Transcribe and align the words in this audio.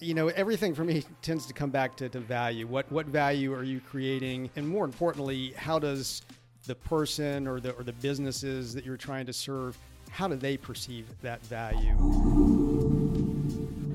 You 0.00 0.14
know, 0.14 0.28
everything 0.28 0.76
for 0.76 0.84
me 0.84 1.02
tends 1.22 1.44
to 1.46 1.52
come 1.52 1.70
back 1.70 1.96
to, 1.96 2.08
to 2.08 2.20
value. 2.20 2.68
What 2.68 2.90
what 2.92 3.06
value 3.06 3.52
are 3.52 3.64
you 3.64 3.80
creating? 3.80 4.48
And 4.54 4.68
more 4.68 4.84
importantly, 4.84 5.54
how 5.56 5.80
does 5.80 6.22
the 6.68 6.76
person 6.76 7.48
or 7.48 7.58
the 7.58 7.72
or 7.72 7.82
the 7.82 7.94
businesses 7.94 8.72
that 8.74 8.84
you're 8.84 8.96
trying 8.96 9.26
to 9.26 9.32
serve, 9.32 9.76
how 10.08 10.28
do 10.28 10.36
they 10.36 10.56
perceive 10.56 11.08
that 11.22 11.44
value? 11.46 11.96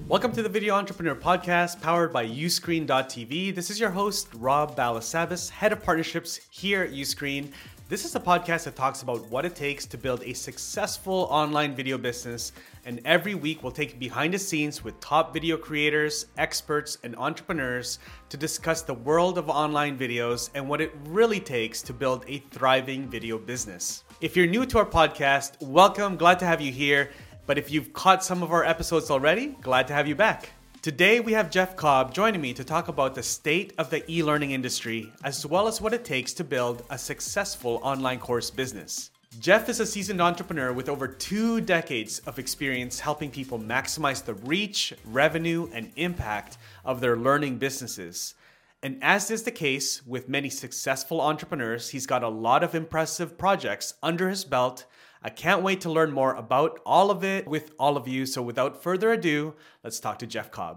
Welcome 0.09 0.33
to 0.33 0.43
the 0.43 0.49
Video 0.49 0.75
Entrepreneur 0.75 1.15
Podcast 1.15 1.81
powered 1.81 2.11
by 2.11 2.27
Uscreen.tv. 2.27 3.55
This 3.55 3.69
is 3.69 3.79
your 3.79 3.89
host, 3.89 4.27
Rob 4.35 4.75
Balasabas, 4.75 5.49
Head 5.49 5.71
of 5.71 5.81
Partnerships 5.81 6.41
here 6.51 6.83
at 6.83 6.91
Uscreen. 6.91 7.53
This 7.93 8.05
is 8.05 8.15
a 8.15 8.19
podcast 8.19 8.63
that 8.63 8.75
talks 8.75 9.03
about 9.03 9.29
what 9.29 9.45
it 9.45 9.55
takes 9.55 9.85
to 9.85 9.99
build 9.99 10.23
a 10.23 10.33
successful 10.33 11.27
online 11.29 11.75
video 11.75 11.95
business. 11.95 12.51
And 12.87 12.99
every 13.05 13.35
week, 13.35 13.61
we'll 13.61 13.71
take 13.71 13.99
behind 13.99 14.33
the 14.33 14.39
scenes 14.39 14.83
with 14.83 14.99
top 14.99 15.31
video 15.31 15.57
creators, 15.57 16.25
experts, 16.39 16.97
and 17.03 17.15
entrepreneurs 17.17 17.99
to 18.29 18.35
discuss 18.35 18.81
the 18.81 18.95
world 18.95 19.37
of 19.37 19.47
online 19.47 19.95
videos 19.95 20.49
and 20.55 20.67
what 20.67 20.81
it 20.81 20.91
really 21.05 21.39
takes 21.39 21.83
to 21.83 21.93
build 21.93 22.25
a 22.27 22.39
thriving 22.49 23.07
video 23.07 23.37
business. 23.37 24.05
If 24.21 24.35
you're 24.35 24.47
new 24.47 24.65
to 24.65 24.79
our 24.79 24.87
podcast, 24.87 25.61
welcome. 25.61 26.15
Glad 26.15 26.39
to 26.39 26.45
have 26.45 26.61
you 26.61 26.71
here. 26.71 27.11
But 27.45 27.59
if 27.59 27.69
you've 27.69 27.93
caught 27.93 28.23
some 28.23 28.41
of 28.41 28.51
our 28.51 28.65
episodes 28.65 29.11
already, 29.11 29.55
glad 29.61 29.87
to 29.89 29.93
have 29.93 30.07
you 30.07 30.15
back. 30.15 30.49
Today, 30.83 31.21
we 31.21 31.31
have 31.31 31.49
Jeff 31.49 31.77
Cobb 31.77 32.13
joining 32.13 32.41
me 32.41 32.53
to 32.55 32.63
talk 32.65 32.89
about 32.89 33.15
the 33.15 33.23
state 33.23 33.71
of 33.77 33.89
the 33.89 34.03
e 34.11 34.21
learning 34.21 34.51
industry, 34.51 35.13
as 35.23 35.45
well 35.45 35.69
as 35.69 35.79
what 35.79 35.93
it 35.93 36.03
takes 36.03 36.33
to 36.33 36.43
build 36.43 36.83
a 36.89 36.97
successful 36.97 37.79
online 37.83 38.19
course 38.19 38.51
business. 38.51 39.09
Jeff 39.39 39.69
is 39.69 39.79
a 39.79 39.85
seasoned 39.85 40.21
entrepreneur 40.21 40.73
with 40.73 40.89
over 40.89 41.07
two 41.07 41.61
decades 41.61 42.19
of 42.27 42.37
experience 42.37 42.99
helping 42.99 43.31
people 43.31 43.57
maximize 43.57 44.25
the 44.25 44.33
reach, 44.33 44.93
revenue, 45.05 45.69
and 45.71 45.89
impact 45.95 46.57
of 46.83 46.99
their 46.99 47.15
learning 47.15 47.59
businesses. 47.59 48.35
And 48.81 49.01
as 49.01 49.31
is 49.31 49.43
the 49.43 49.51
case 49.51 50.05
with 50.05 50.27
many 50.27 50.49
successful 50.49 51.21
entrepreneurs, 51.21 51.91
he's 51.91 52.05
got 52.05 52.23
a 52.23 52.27
lot 52.27 52.61
of 52.61 52.75
impressive 52.75 53.37
projects 53.37 53.93
under 54.03 54.27
his 54.27 54.43
belt 54.43 54.85
I 55.25 55.29
can't 55.29 55.63
wait 55.63 55.79
to 55.81 55.89
learn 55.89 56.11
more 56.11 56.33
about 56.35 56.81
all 56.85 57.09
of 57.09 57.23
it 57.23 57.47
with 57.47 57.71
all 57.79 57.95
of 57.95 58.07
you. 58.07 58.25
So 58.25 58.41
without 58.41 58.83
further 58.83 59.13
ado, 59.13 59.53
let's 59.83 59.99
talk 59.99 60.19
to 60.19 60.27
Jeff 60.27 60.51
Cobb. 60.51 60.75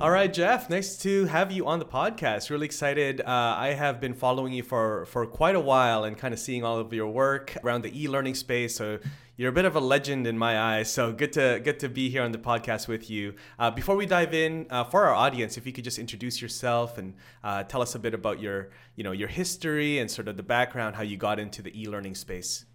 All 0.00 0.12
right, 0.12 0.32
Jeff, 0.32 0.70
nice 0.70 0.96
to 0.98 1.24
have 1.24 1.50
you 1.50 1.66
on 1.66 1.80
the 1.80 1.84
podcast. 1.84 2.50
Really 2.50 2.66
excited. 2.66 3.20
Uh, 3.20 3.24
I 3.58 3.70
have 3.70 4.00
been 4.00 4.14
following 4.14 4.52
you 4.52 4.62
for, 4.62 5.06
for 5.06 5.26
quite 5.26 5.56
a 5.56 5.60
while 5.60 6.04
and 6.04 6.16
kind 6.16 6.32
of 6.32 6.38
seeing 6.38 6.62
all 6.62 6.78
of 6.78 6.92
your 6.92 7.08
work 7.08 7.56
around 7.64 7.82
the 7.82 8.04
e-learning 8.04 8.36
space. 8.36 8.76
So 8.76 9.00
you're 9.36 9.48
a 9.48 9.52
bit 9.52 9.64
of 9.64 9.74
a 9.74 9.80
legend 9.80 10.28
in 10.28 10.38
my 10.38 10.56
eyes. 10.56 10.88
So 10.88 11.10
good 11.12 11.32
to 11.32 11.60
good 11.64 11.80
to 11.80 11.88
be 11.88 12.10
here 12.10 12.22
on 12.22 12.30
the 12.30 12.38
podcast 12.38 12.86
with 12.86 13.10
you. 13.10 13.34
Uh, 13.58 13.72
before 13.72 13.96
we 13.96 14.06
dive 14.06 14.34
in, 14.34 14.68
uh, 14.70 14.84
for 14.84 15.04
our 15.04 15.14
audience, 15.14 15.56
if 15.56 15.66
you 15.66 15.72
could 15.72 15.82
just 15.82 15.98
introduce 15.98 16.40
yourself 16.40 16.96
and 16.96 17.14
uh, 17.42 17.64
tell 17.64 17.82
us 17.82 17.96
a 17.96 17.98
bit 17.98 18.14
about 18.14 18.40
your 18.40 18.70
you 18.94 19.02
know 19.02 19.10
your 19.10 19.26
history 19.26 19.98
and 19.98 20.08
sort 20.08 20.28
of 20.28 20.36
the 20.36 20.44
background, 20.44 20.94
how 20.94 21.02
you 21.02 21.16
got 21.16 21.40
into 21.40 21.60
the 21.60 21.72
e-learning 21.82 22.14
space. 22.14 22.66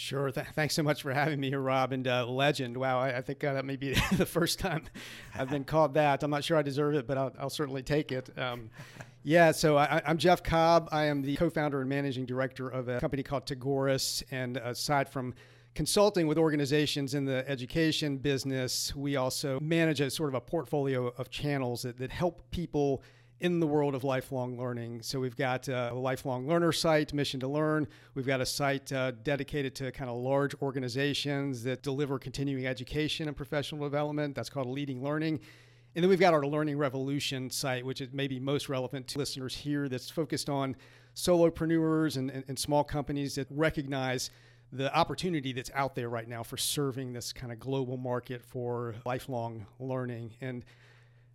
Sure. 0.00 0.30
Th- 0.30 0.46
thanks 0.54 0.74
so 0.74 0.82
much 0.82 1.02
for 1.02 1.12
having 1.12 1.38
me 1.38 1.50
here, 1.50 1.60
Rob. 1.60 1.92
And 1.92 2.08
uh, 2.08 2.26
legend. 2.26 2.74
Wow, 2.74 2.98
I, 2.98 3.18
I 3.18 3.20
think 3.20 3.44
uh, 3.44 3.52
that 3.52 3.66
may 3.66 3.76
be 3.76 3.92
the 4.16 4.24
first 4.24 4.58
time 4.58 4.84
I've 5.34 5.50
been 5.50 5.62
called 5.62 5.92
that. 5.94 6.22
I'm 6.22 6.30
not 6.30 6.42
sure 6.42 6.56
I 6.56 6.62
deserve 6.62 6.94
it, 6.94 7.06
but 7.06 7.18
I'll, 7.18 7.32
I'll 7.38 7.50
certainly 7.50 7.82
take 7.82 8.10
it. 8.10 8.30
Um, 8.38 8.70
yeah, 9.24 9.52
so 9.52 9.76
I, 9.76 10.00
am 10.06 10.16
Jeff 10.16 10.42
Cobb. 10.42 10.88
I 10.90 11.04
am 11.04 11.20
the 11.20 11.36
co 11.36 11.50
founder 11.50 11.80
and 11.80 11.88
managing 11.88 12.24
director 12.24 12.66
of 12.66 12.88
a 12.88 12.98
company 12.98 13.22
called 13.22 13.44
Tagoras. 13.44 14.22
And 14.30 14.56
aside 14.56 15.06
from 15.06 15.34
consulting 15.74 16.26
with 16.26 16.38
organizations 16.38 17.12
in 17.12 17.26
the 17.26 17.46
education 17.46 18.16
business, 18.16 18.96
we 18.96 19.16
also 19.16 19.60
manage 19.60 20.00
a 20.00 20.10
sort 20.10 20.30
of 20.30 20.34
a 20.34 20.40
portfolio 20.40 21.08
of 21.18 21.28
channels 21.28 21.82
that, 21.82 21.98
that 21.98 22.10
help 22.10 22.50
people 22.50 23.02
in 23.40 23.58
the 23.58 23.66
world 23.66 23.94
of 23.94 24.04
lifelong 24.04 24.58
learning. 24.58 25.00
So 25.02 25.18
we've 25.18 25.36
got 25.36 25.68
a 25.68 25.94
lifelong 25.94 26.46
learner 26.46 26.72
site, 26.72 27.14
Mission 27.14 27.40
to 27.40 27.48
Learn. 27.48 27.88
We've 28.14 28.26
got 28.26 28.40
a 28.40 28.46
site 28.46 28.92
uh, 28.92 29.12
dedicated 29.22 29.74
to 29.76 29.90
kind 29.92 30.10
of 30.10 30.16
large 30.18 30.54
organizations 30.60 31.62
that 31.64 31.82
deliver 31.82 32.18
continuing 32.18 32.66
education 32.66 33.28
and 33.28 33.36
professional 33.36 33.82
development. 33.82 34.34
That's 34.34 34.50
called 34.50 34.66
Leading 34.66 35.02
Learning. 35.02 35.40
And 35.94 36.04
then 36.04 36.10
we've 36.10 36.20
got 36.20 36.34
our 36.34 36.46
Learning 36.46 36.76
Revolution 36.76 37.50
site, 37.50 37.84
which 37.84 38.00
is 38.00 38.08
maybe 38.12 38.38
most 38.38 38.68
relevant 38.68 39.08
to 39.08 39.18
listeners 39.18 39.56
here, 39.56 39.88
that's 39.88 40.10
focused 40.10 40.48
on 40.48 40.76
solopreneurs 41.16 42.16
and, 42.16 42.30
and, 42.30 42.44
and 42.46 42.58
small 42.58 42.84
companies 42.84 43.34
that 43.34 43.46
recognize 43.50 44.30
the 44.72 44.94
opportunity 44.94 45.52
that's 45.52 45.70
out 45.74 45.94
there 45.96 46.08
right 46.08 46.28
now 46.28 46.42
for 46.42 46.56
serving 46.56 47.12
this 47.12 47.32
kind 47.32 47.52
of 47.52 47.58
global 47.58 47.96
market 47.96 48.44
for 48.44 48.94
lifelong 49.04 49.66
learning. 49.80 50.32
And 50.40 50.64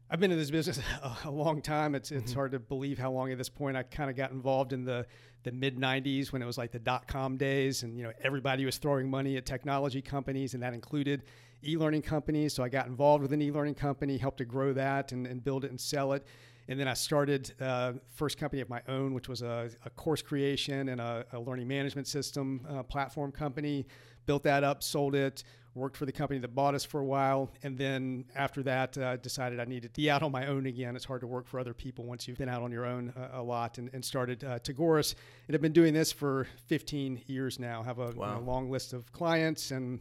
I've 0.10 0.20
been 0.20 0.32
in 0.32 0.38
this 0.38 0.52
business 0.52 0.80
a, 1.26 1.32
long 1.32 1.62
time. 1.62 1.96
It's 1.96 2.12
it's 2.12 2.32
mm-hmm. 2.32 2.40
hard 2.40 2.52
to 2.52 2.60
believe 2.60 3.00
how 3.00 3.12
long 3.12 3.32
at 3.32 3.38
this 3.38 3.50
point. 3.50 3.76
I 3.76 3.84
kind 3.84 4.10
of 4.10 4.16
got 4.16 4.32
involved 4.32 4.72
in 4.72 4.86
the 4.86 5.06
the 5.44 5.52
mid 5.52 5.78
'90s 5.78 6.32
when 6.32 6.42
it 6.42 6.46
was 6.46 6.58
like 6.58 6.72
the 6.72 6.80
dot 6.80 7.08
com 7.08 7.38
days, 7.38 7.84
and 7.84 7.98
you 7.98 8.04
know 8.04 8.12
everybody 8.24 8.66
was 8.66 8.78
throwing 8.78 9.10
money 9.10 9.38
at 9.38 9.46
technology 9.46 10.02
companies, 10.02 10.54
and 10.54 10.62
that 10.62 10.74
included 10.74 11.24
e-learning 11.64 12.04
companies. 12.04 12.54
So 12.54 12.64
I 12.64 12.70
got 12.70 12.86
involved 12.86 13.24
with 13.24 13.34
an 13.34 13.42
e-learning 13.42 13.76
company, 13.76 14.18
helped 14.18 14.38
to 14.38 14.46
grow 14.46 14.74
that 14.74 15.12
and, 15.12 15.26
and 15.26 15.44
build 15.44 15.66
it 15.66 15.72
and 15.72 15.82
sell 15.82 16.14
it. 16.14 16.26
And 16.68 16.80
then 16.80 16.88
I 16.88 16.94
started 16.94 17.54
uh, 17.60 17.94
first 18.14 18.38
company 18.38 18.62
of 18.62 18.70
my 18.70 18.82
own, 18.88 19.14
which 19.14 19.28
was 19.28 19.42
a, 19.42 19.70
a 19.86 19.90
course 19.92 20.22
creation 20.22 20.90
and 20.90 21.02
a, 21.02 21.26
a 21.34 21.40
learning 21.40 21.68
management 21.68 22.08
system 22.08 22.66
uh, 22.70 22.84
platform 22.84 23.32
company. 23.32 23.88
Built 24.26 24.44
that 24.44 24.64
up, 24.64 24.82
sold 24.82 25.16
it, 25.16 25.44
worked 25.75 25.97
for 25.97 26.06
the 26.06 26.12
company 26.12 26.40
that 26.40 26.56
bought 26.56 26.74
us 26.74 26.84
for 26.84 27.02
a 27.02 27.06
while, 27.06 27.52
and 27.62 27.78
then 27.78 28.25
after 28.36 28.63
that, 28.63 28.97
uh, 28.97 29.18
decided 29.18 29.59
I 29.59 29.66
needed 29.66 29.94
to 29.94 30.02
be 30.02 30.09
out 30.09 30.24
on 30.24 30.31
my 30.31 30.47
own 30.47 30.66
again. 30.66 30.96
It's 30.96 31.06
hard 31.06 31.22
to 31.22 31.28
work 31.28 31.47
for 31.47 31.59
other 31.59 31.74
people 31.74 32.06
once 32.06 32.28
you've 32.28 32.38
been 32.38 32.50
out 32.50 32.63
on 32.63 32.72
your 32.72 32.86
own 32.86 33.13
uh, 33.16 33.40
a 33.40 33.44
lot, 33.44 33.78
and, 33.78 33.90
and 33.94 34.03
started 34.03 34.44
uh, 34.44 34.59
Tagoras. 34.59 35.16
And 35.47 35.56
I've 35.56 35.62
been 35.62 35.74
doing 35.74 35.94
this 35.94 36.12
for 36.12 36.47
15 36.68 37.22
years 37.28 37.59
now. 37.59 37.84
Have 37.84 38.00
a 38.00 38.12
wow. 38.12 38.36
you 38.36 38.41
know, 38.41 38.47
long 38.47 38.72
list 38.72 38.94
of 38.94 39.12
clients 39.12 39.72
and 39.72 40.00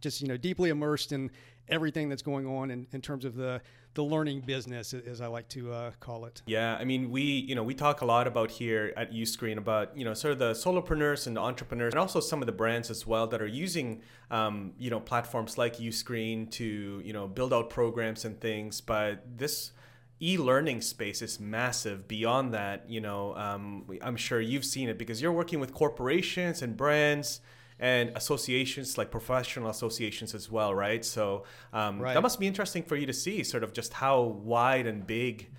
just 0.00 0.20
you 0.20 0.28
know 0.28 0.36
deeply 0.36 0.70
immersed 0.70 1.12
in 1.12 1.30
everything 1.68 2.08
that's 2.08 2.22
going 2.22 2.46
on 2.46 2.70
in, 2.70 2.86
in 2.92 3.00
terms 3.00 3.24
of 3.24 3.34
the 3.34 3.60
the 3.94 4.04
learning 4.04 4.40
business, 4.42 4.94
as 4.94 5.20
I 5.20 5.26
like 5.26 5.48
to 5.50 5.72
uh, 5.72 5.90
call 6.00 6.24
it. 6.24 6.42
Yeah, 6.46 6.76
I 6.76 6.84
mean, 6.84 7.10
we 7.10 7.22
you 7.22 7.54
know 7.54 7.62
we 7.62 7.74
talk 7.74 8.00
a 8.00 8.04
lot 8.04 8.26
about 8.26 8.50
here 8.50 8.92
at 8.96 9.12
Uscreen 9.12 9.58
about 9.58 9.96
you 9.96 10.04
know 10.04 10.14
sort 10.14 10.32
of 10.32 10.38
the 10.38 10.52
solopreneurs 10.52 11.26
and 11.26 11.38
entrepreneurs, 11.38 11.92
and 11.92 12.00
also 12.00 12.20
some 12.20 12.40
of 12.42 12.46
the 12.46 12.52
brands 12.52 12.90
as 12.90 13.06
well 13.06 13.26
that 13.28 13.42
are 13.42 13.46
using 13.46 14.02
um, 14.30 14.72
you 14.78 14.90
know 14.90 15.00
platforms 15.00 15.58
like 15.58 15.78
Uscreen 15.78 16.50
to 16.52 17.02
you 17.04 17.12
know 17.12 17.26
build 17.26 17.52
out 17.52 17.70
programs 17.70 18.24
and 18.24 18.40
things. 18.40 18.80
But 18.80 19.38
this 19.38 19.72
e-learning 20.22 20.82
space 20.82 21.22
is 21.22 21.40
massive 21.40 22.06
beyond 22.06 22.52
that 22.52 22.84
you 22.90 23.00
know 23.00 23.34
um, 23.36 23.86
i'm 24.02 24.16
sure 24.16 24.38
you've 24.38 24.66
seen 24.66 24.86
it 24.90 24.98
because 24.98 25.22
you're 25.22 25.32
working 25.32 25.60
with 25.60 25.72
corporations 25.72 26.60
and 26.60 26.76
brands 26.76 27.40
and 27.80 28.12
associations 28.14 28.98
like 28.98 29.10
professional 29.10 29.70
associations 29.70 30.34
as 30.34 30.50
well, 30.50 30.74
right? 30.74 31.04
So 31.04 31.44
um, 31.72 31.98
right. 31.98 32.14
that 32.14 32.20
must 32.20 32.38
be 32.38 32.46
interesting 32.46 32.82
for 32.82 32.94
you 32.94 33.06
to 33.06 33.12
see, 33.12 33.42
sort 33.42 33.64
of 33.64 33.72
just 33.72 33.94
how 33.94 34.22
wide 34.22 34.86
and 34.86 35.06
big, 35.06 35.50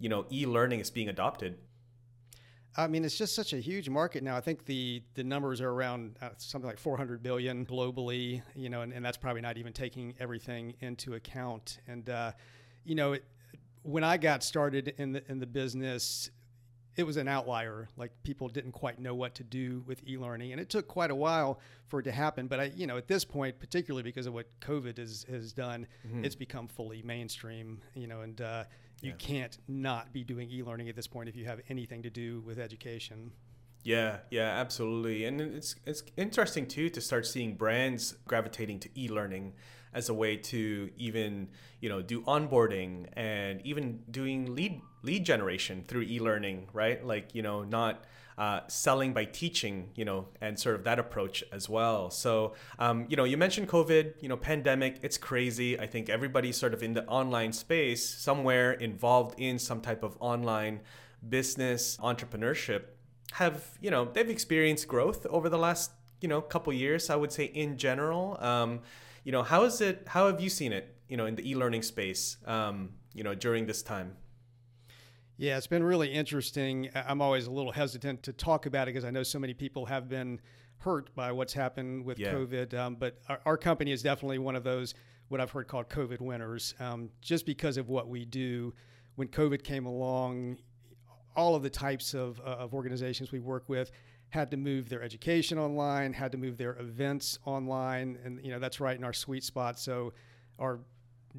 you 0.00 0.08
know, 0.08 0.24
e-learning 0.32 0.80
is 0.80 0.90
being 0.90 1.10
adopted. 1.10 1.58
I 2.74 2.86
mean, 2.86 3.04
it's 3.04 3.18
just 3.18 3.34
such 3.34 3.52
a 3.52 3.58
huge 3.58 3.88
market 3.88 4.22
now. 4.22 4.36
I 4.36 4.40
think 4.40 4.64
the 4.64 5.02
the 5.14 5.24
numbers 5.24 5.60
are 5.60 5.68
around 5.68 6.16
uh, 6.22 6.30
something 6.38 6.68
like 6.68 6.78
400 6.78 7.22
billion 7.22 7.66
globally, 7.66 8.40
you 8.54 8.70
know, 8.70 8.82
and, 8.82 8.92
and, 8.92 9.04
that's 9.04 9.16
probably 9.16 9.40
not 9.40 9.58
even 9.58 9.72
taking 9.72 10.14
everything 10.20 10.74
into 10.80 11.14
account. 11.14 11.80
And 11.88 12.08
uh, 12.08 12.32
you 12.84 12.94
know, 12.94 13.14
it, 13.14 13.24
when 13.82 14.04
I 14.04 14.16
got 14.16 14.44
started 14.44 14.94
in 14.96 15.12
the 15.12 15.28
in 15.28 15.40
the 15.40 15.46
business, 15.46 16.30
it 16.98 17.06
was 17.06 17.16
an 17.16 17.28
outlier. 17.28 17.88
Like 17.96 18.10
people 18.24 18.48
didn't 18.48 18.72
quite 18.72 18.98
know 18.98 19.14
what 19.14 19.36
to 19.36 19.44
do 19.44 19.84
with 19.86 20.06
e-learning, 20.06 20.50
and 20.50 20.60
it 20.60 20.68
took 20.68 20.88
quite 20.88 21.12
a 21.12 21.14
while 21.14 21.60
for 21.86 22.00
it 22.00 22.02
to 22.02 22.12
happen. 22.12 22.48
But 22.48 22.60
I, 22.60 22.64
you 22.74 22.86
know, 22.88 22.96
at 22.96 23.06
this 23.06 23.24
point, 23.24 23.58
particularly 23.60 24.02
because 24.02 24.26
of 24.26 24.34
what 24.34 24.46
COVID 24.60 24.98
has 24.98 25.24
has 25.30 25.52
done, 25.52 25.86
mm-hmm. 26.06 26.24
it's 26.24 26.34
become 26.34 26.66
fully 26.66 27.00
mainstream. 27.02 27.80
You 27.94 28.08
know, 28.08 28.22
and 28.22 28.40
uh, 28.40 28.64
you 29.00 29.10
yeah. 29.10 29.16
can't 29.16 29.56
not 29.68 30.12
be 30.12 30.24
doing 30.24 30.50
e-learning 30.50 30.88
at 30.88 30.96
this 30.96 31.06
point 31.06 31.28
if 31.28 31.36
you 31.36 31.44
have 31.46 31.60
anything 31.68 32.02
to 32.02 32.10
do 32.10 32.40
with 32.40 32.58
education. 32.58 33.30
Yeah, 33.84 34.18
yeah, 34.30 34.48
absolutely. 34.48 35.24
And 35.24 35.40
it's 35.40 35.76
it's 35.86 36.02
interesting 36.16 36.66
too 36.66 36.90
to 36.90 37.00
start 37.00 37.26
seeing 37.26 37.54
brands 37.54 38.16
gravitating 38.26 38.80
to 38.80 39.00
e-learning 39.00 39.54
as 39.94 40.08
a 40.08 40.14
way 40.14 40.36
to 40.36 40.90
even, 40.96 41.48
you 41.80 41.88
know, 41.88 42.02
do 42.02 42.22
onboarding 42.22 43.06
and 43.14 43.64
even 43.64 44.02
doing 44.10 44.54
lead 44.54 44.82
lead 45.08 45.22
generation 45.32 45.76
through 45.88 46.04
e-learning, 46.14 46.58
right? 46.82 47.00
Like, 47.12 47.26
you 47.36 47.42
know, 47.46 47.58
not 47.78 47.94
uh, 48.44 48.60
selling 48.68 49.10
by 49.18 49.24
teaching, 49.42 49.76
you 50.00 50.04
know, 50.04 50.20
and 50.44 50.52
sort 50.64 50.74
of 50.78 50.82
that 50.88 50.98
approach 51.04 51.36
as 51.58 51.64
well. 51.76 52.10
So, 52.10 52.54
um, 52.78 52.96
you 53.10 53.16
know, 53.18 53.26
you 53.32 53.36
mentioned 53.36 53.66
COVID, 53.76 54.04
you 54.22 54.28
know, 54.30 54.36
pandemic, 54.36 54.92
it's 55.06 55.18
crazy. 55.30 55.70
I 55.84 55.86
think 55.92 56.04
everybody's 56.08 56.56
sort 56.56 56.72
of 56.76 56.80
in 56.82 56.92
the 56.98 57.04
online 57.20 57.52
space, 57.52 58.02
somewhere 58.28 58.68
involved 58.88 59.32
in 59.48 59.58
some 59.58 59.80
type 59.88 60.02
of 60.08 60.16
online 60.20 60.76
business 61.36 61.98
entrepreneurship 62.10 62.82
have 63.32 63.56
you 63.84 63.90
know 63.94 64.02
they've 64.14 64.30
experienced 64.38 64.86
growth 64.94 65.26
over 65.36 65.48
the 65.54 65.58
last 65.66 65.90
you 66.22 66.28
know 66.32 66.40
couple 66.40 66.72
years 66.72 67.10
i 67.10 67.16
would 67.20 67.32
say 67.38 67.44
in 67.44 67.76
general 67.76 68.24
um, 68.40 68.80
You 69.28 69.32
know, 69.32 69.42
how 69.42 69.64
is 69.64 69.82
it? 69.82 70.08
How 70.08 70.26
have 70.28 70.40
you 70.40 70.48
seen 70.48 70.72
it? 70.72 70.96
You 71.06 71.18
know, 71.18 71.26
in 71.26 71.34
the 71.36 71.44
e-learning 71.44 71.82
space. 71.82 72.38
Um, 72.46 72.96
you 73.12 73.22
know, 73.24 73.34
during 73.34 73.66
this 73.66 73.82
time. 73.82 74.16
Yeah, 75.38 75.56
it's 75.56 75.68
been 75.68 75.84
really 75.84 76.12
interesting. 76.12 76.90
I'm 76.94 77.22
always 77.22 77.46
a 77.46 77.50
little 77.52 77.70
hesitant 77.70 78.24
to 78.24 78.32
talk 78.32 78.66
about 78.66 78.88
it 78.88 78.94
because 78.94 79.04
I 79.04 79.10
know 79.10 79.22
so 79.22 79.38
many 79.38 79.54
people 79.54 79.86
have 79.86 80.08
been 80.08 80.40
hurt 80.78 81.14
by 81.14 81.30
what's 81.30 81.52
happened 81.52 82.04
with 82.04 82.18
yeah. 82.18 82.32
COVID. 82.32 82.74
Um, 82.74 82.96
but 82.96 83.18
our, 83.28 83.40
our, 83.46 83.56
company 83.56 83.92
is 83.92 84.02
definitely 84.02 84.38
one 84.38 84.56
of 84.56 84.64
those, 84.64 84.94
what 85.28 85.40
I've 85.40 85.52
heard 85.52 85.68
called 85.68 85.88
COVID 85.88 86.20
winners, 86.20 86.74
um, 86.80 87.10
just 87.20 87.46
because 87.46 87.76
of 87.76 87.88
what 87.88 88.08
we 88.08 88.24
do. 88.24 88.74
When 89.14 89.28
COVID 89.28 89.62
came 89.62 89.86
along, 89.86 90.58
all 91.36 91.54
of 91.54 91.62
the 91.62 91.70
types 91.70 92.14
of, 92.14 92.40
uh, 92.40 92.56
of 92.58 92.74
organizations 92.74 93.30
we 93.30 93.38
work 93.38 93.68
with 93.68 93.92
had 94.30 94.50
to 94.50 94.56
move 94.56 94.88
their 94.88 95.02
education 95.02 95.56
online, 95.56 96.12
had 96.12 96.32
to 96.32 96.38
move 96.38 96.56
their 96.56 96.76
events 96.78 97.38
online, 97.44 98.18
and 98.24 98.44
you 98.44 98.50
know 98.50 98.58
that's 98.58 98.78
right 98.78 98.96
in 98.96 99.04
our 99.04 99.12
sweet 99.12 99.42
spot. 99.42 99.78
So 99.78 100.12
our 100.58 100.80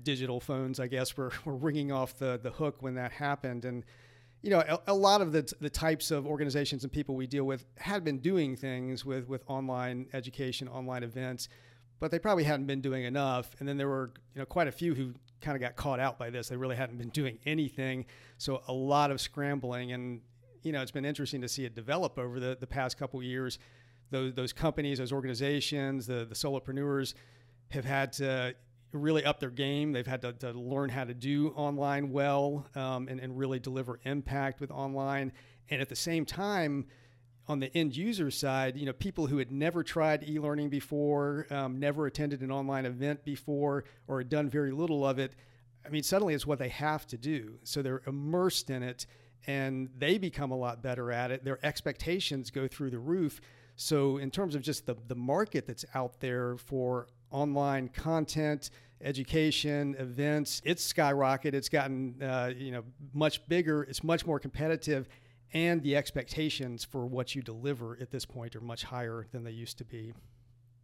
digital 0.03 0.39
phones, 0.39 0.80
I 0.80 0.88
guess, 0.88 1.15
were, 1.18 1.31
were 1.45 1.56
ringing 1.56 1.91
off 1.91 2.18
the, 2.18 2.39
the 2.41 2.51
hook 2.51 2.77
when 2.81 2.95
that 2.95 3.12
happened. 3.12 3.65
And, 3.65 3.83
you 4.41 4.50
know, 4.50 4.59
a, 4.59 4.80
a, 4.88 4.94
lot 4.94 5.21
of 5.21 5.31
the, 5.31 5.51
the 5.59 5.69
types 5.69 6.12
of 6.12 6.25
organizations 6.25 6.83
and 6.83 6.91
people 6.91 7.15
we 7.15 7.27
deal 7.27 7.44
with 7.44 7.65
had 7.77 8.03
been 8.03 8.19
doing 8.19 8.56
things 8.56 9.06
with, 9.06 9.27
with 9.27 9.44
online 9.47 10.07
education, 10.13 10.68
online 10.68 11.03
events, 11.03 11.50
but 12.00 12.12
they 12.12 12.19
probably 12.19 12.44
hadn't 12.44 12.65
been 12.65 12.81
doing 12.81 13.03
enough. 13.03 13.51
And 13.59 13.68
then 13.68 13.77
there 13.77 13.89
were, 13.89 14.13
you 14.33 14.39
know, 14.39 14.45
quite 14.45 14.68
a 14.68 14.71
few 14.71 14.95
who 14.95 15.13
kind 15.41 15.56
of 15.56 15.62
got 15.62 15.75
caught 15.75 16.00
out 16.00 16.18
by 16.18 16.30
this. 16.30 16.47
They 16.47 16.56
really 16.56 16.75
hadn't 16.75 16.97
been 16.97 17.09
doing 17.09 17.39
anything. 17.45 18.06
So 18.38 18.62
a 18.68 18.74
lot 18.74 19.12
of 19.12 19.19
scrambling. 19.19 19.92
And, 19.92 20.21
you 20.63 20.71
know, 20.71 20.81
it's 20.81 20.92
been 20.92 21.06
interesting 21.06 21.42
to 21.42 21.47
see 21.47 21.65
it 21.65 21.75
develop 21.75 22.18
over 22.18 22.39
the, 22.39 22.57
the 22.59 22.68
past 22.68 22.97
couple 22.97 23.21
years. 23.21 23.59
Those, 24.12 24.33
those 24.33 24.53
companies, 24.53 24.97
those 24.97 25.12
organizations, 25.12 26.07
the, 26.07 26.25
the 26.25 26.35
solopreneurs 26.35 27.13
have 27.69 27.85
had 27.85 28.12
to 28.13 28.56
really 28.91 29.24
up 29.24 29.39
their 29.39 29.50
game. 29.50 29.91
They've 29.91 30.07
had 30.07 30.21
to, 30.24 30.33
to 30.33 30.51
learn 30.51 30.89
how 30.89 31.03
to 31.03 31.13
do 31.13 31.50
online 31.50 32.12
well 32.12 32.68
um, 32.75 33.07
and, 33.07 33.19
and 33.19 33.38
really 33.38 33.59
deliver 33.59 34.00
impact 34.03 34.59
with 34.59 34.71
online. 34.71 35.31
And 35.69 35.81
at 35.81 35.89
the 35.89 35.95
same 35.95 36.25
time, 36.25 36.88
on 37.47 37.59
the 37.59 37.75
end 37.75 37.95
user 37.95 38.30
side, 38.30 38.77
you 38.77 38.86
know, 38.86 38.94
people 38.94 39.27
who 39.27 39.38
had 39.38 39.51
never 39.51 39.83
tried 39.83 40.27
e-learning 40.27 40.69
before, 40.69 41.47
um, 41.50 41.80
never 41.80 42.06
attended 42.06 42.41
an 42.41 42.51
online 42.51 42.86
event 42.86 43.24
before, 43.24 43.86
or 44.07 44.19
had 44.19 44.30
done 44.30 44.50
very 44.50 44.71
little 44.71 45.06
of 45.06 45.18
it. 45.18 45.33
I 45.85 45.89
mean, 45.89 46.03
suddenly 46.03 46.33
it's 46.35 46.45
what 46.45 46.59
they 46.59 46.69
have 46.69 47.07
to 47.07 47.18
do. 47.18 47.56
So 47.63 47.81
they're 47.81 48.03
immersed 48.06 48.69
in 48.69 48.83
it, 48.83 49.07
and 49.47 49.89
they 49.97 50.18
become 50.19 50.51
a 50.51 50.56
lot 50.56 50.83
better 50.83 51.12
at 51.12 51.31
it. 51.31 51.44
Their 51.44 51.63
expectations 51.65 52.51
go 52.51 52.68
through 52.68 52.92
the 52.92 53.00
roof. 53.00 53.42
So 53.75 54.18
in 54.18 54.30
terms 54.30 54.56
of 54.56 54.62
just 54.62 54.85
the 54.85 54.95
the 55.07 55.15
market 55.15 55.65
that's 55.65 55.85
out 55.95 56.19
there 56.19 56.57
for 56.57 57.07
online 57.31 57.89
content, 57.89 58.69
education, 59.01 59.95
events. 59.97 60.61
It's 60.65 60.91
skyrocketed. 60.91 61.53
It's 61.53 61.69
gotten 61.69 62.21
uh, 62.21 62.51
you 62.55 62.71
know 62.71 62.83
much 63.13 63.47
bigger. 63.47 63.83
It's 63.83 64.03
much 64.03 64.25
more 64.25 64.39
competitive, 64.39 65.07
and 65.53 65.81
the 65.83 65.95
expectations 65.95 66.83
for 66.83 67.05
what 67.05 67.35
you 67.35 67.41
deliver 67.41 67.97
at 68.01 68.11
this 68.11 68.25
point 68.25 68.55
are 68.55 68.61
much 68.61 68.83
higher 68.83 69.27
than 69.31 69.43
they 69.43 69.51
used 69.51 69.77
to 69.79 69.85
be. 69.85 70.13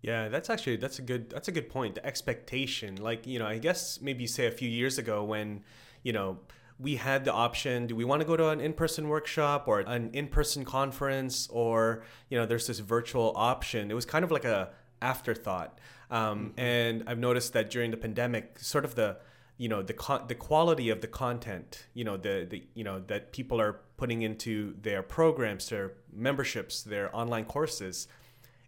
Yeah, 0.02 0.30
that's 0.30 0.50
actually 0.50 0.78
that's 0.78 1.00
a 1.00 1.02
good 1.02 1.30
that's 1.30 1.48
a 1.48 1.52
good 1.52 1.70
point. 1.70 1.96
The 1.96 2.06
expectation, 2.06 2.96
like 2.98 3.26
you 3.26 3.40
know, 3.40 3.48
I 3.48 3.58
guess 3.58 4.00
maybe 4.02 4.28
say 4.28 4.48
a 4.48 4.52
few 4.52 4.70
years 4.70 4.98
ago 4.98 5.24
when 5.24 5.64
you 6.04 6.14
know 6.14 6.40
we 6.78 6.98
had 6.98 7.24
the 7.24 7.32
option 7.32 7.88
do 7.88 7.96
we 7.96 8.04
want 8.04 8.20
to 8.20 8.28
go 8.28 8.36
to 8.36 8.50
an 8.50 8.60
in-person 8.60 9.08
workshop 9.08 9.66
or 9.66 9.80
an 9.80 10.10
in-person 10.12 10.66
conference 10.66 11.48
or 11.50 12.04
you 12.30 12.38
know 12.38 12.46
there's 12.46 12.68
this 12.68 12.80
virtual 12.80 13.32
option 13.38 13.90
it 13.90 13.94
was 13.94 14.06
kind 14.06 14.26
of 14.26 14.30
like 14.30 14.44
a 14.44 14.70
afterthought. 15.02 15.80
Um, 16.12 16.52
mm-hmm. 16.52 16.60
And 16.60 17.04
I've 17.08 17.20
noticed 17.20 17.54
that 17.54 17.70
during 17.70 17.92
the 17.92 17.98
pandemic, 17.98 18.60
sort 18.60 18.86
of 18.86 18.96
the 18.96 19.18
you 19.58 19.70
know 19.70 19.82
the 19.82 19.94
con- 19.94 20.26
the 20.28 20.36
quality 20.36 20.90
of 20.90 21.02
the 21.02 21.08
content, 21.08 21.88
you 21.94 22.04
know 22.04 22.18
the 22.18 22.46
the 22.50 22.64
you 22.74 22.84
know 22.84 23.00
that 23.08 23.32
people 23.32 23.60
are 23.62 23.80
putting 23.98 24.22
into 24.22 24.76
their 24.82 25.02
programs, 25.02 25.70
their 25.70 25.94
memberships, 26.12 26.84
their 26.84 27.16
online 27.16 27.46
courses, 27.46 28.08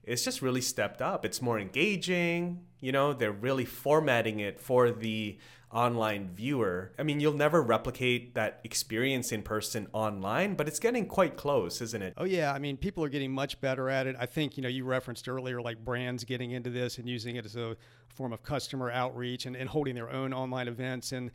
it's 0.08 0.24
just 0.24 0.42
really 0.42 0.62
stepped 0.62 1.02
up. 1.02 1.26
It's 1.26 1.42
more 1.42 1.60
engaging. 1.60 2.62
You 2.80 2.94
know, 2.94 3.12
they're 3.12 3.32
really 3.32 3.66
formatting 3.66 4.40
it 4.40 4.58
for 4.58 4.90
the 4.90 5.38
online 5.72 6.30
viewer. 6.34 6.92
I 6.98 7.04
mean, 7.04 7.20
you'll 7.20 7.34
never 7.34 7.62
replicate 7.62 8.36
that 8.36 8.62
experience 8.64 9.32
in 9.32 9.44
person 9.44 9.88
online, 9.92 10.56
but 10.56 10.68
it's 10.68 10.80
getting 10.80 11.06
quite 11.06 11.36
close, 11.36 11.82
isn't 11.82 12.02
it? 12.02 12.14
Oh 12.18 12.24
yeah, 12.24 12.54
I 12.54 12.60
mean, 12.60 12.78
people 12.78 13.04
are 13.04 13.10
getting 13.10 13.32
much 13.32 13.60
better 13.60 13.90
at 13.90 14.08
it. 14.08 14.16
I 14.20 14.26
think, 14.26 14.58
you 14.58 14.64
know, 14.64 14.70
you 14.70 14.86
referenced 14.86 15.28
earlier 15.28 15.62
like 15.62 15.84
brands 15.84 16.24
getting 16.24 16.52
into 16.52 16.70
this 16.70 16.98
and 16.98 17.08
using 17.08 17.36
it 17.36 17.46
as 17.46 17.56
a 17.56 17.76
form 18.18 18.34
of 18.34 18.44
customer 18.44 18.90
outreach 18.92 19.46
and, 19.46 19.56
and 19.56 19.70
holding 19.70 19.94
their 19.96 20.12
own 20.12 20.34
online 20.34 20.68
events 20.68 21.12
and 21.12 21.32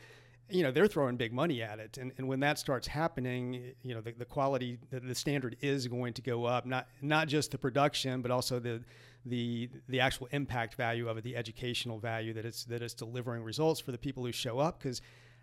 you 0.51 0.63
know 0.63 0.71
they're 0.73 0.89
throwing 0.89 1.17
big 1.17 1.33
money 1.33 1.63
at 1.63 1.79
it 1.79 1.97
and, 1.97 2.13
and 2.19 2.27
when 2.27 2.41
that 2.41 2.59
starts 2.59 2.87
happening 2.87 3.73
you 3.83 3.95
know 3.95 4.01
the, 4.01 4.13
the 4.13 4.25
quality 4.25 4.79
the, 4.91 4.99
the 5.01 5.15
standard 5.15 5.57
is 5.61 5.87
going 5.87 6.13
to 6.13 6.21
go 6.21 6.45
up 6.45 6.67
not 6.67 6.89
not 7.01 7.29
just 7.29 7.53
the 7.53 7.59
production 7.59 8.21
but 8.21 8.31
also 8.31 8.59
the 8.59 8.83
the 9.25 9.71
the 9.89 10.01
actual 10.01 10.29
impact 10.33 10.75
value 10.75 11.09
of 11.09 11.17
it, 11.17 11.25
the 11.25 11.37
educational 11.37 11.99
value 11.99 12.33
that 12.33 12.45
it's 12.45 12.65
that 12.65 12.83
it's 12.83 12.95
delivering 12.95 13.43
results 13.43 13.81
for 13.81 13.93
the 13.93 13.99
people 13.99 14.25
who 14.25 14.33
show 14.33 14.59
up. 14.59 14.79
Because, 14.79 15.01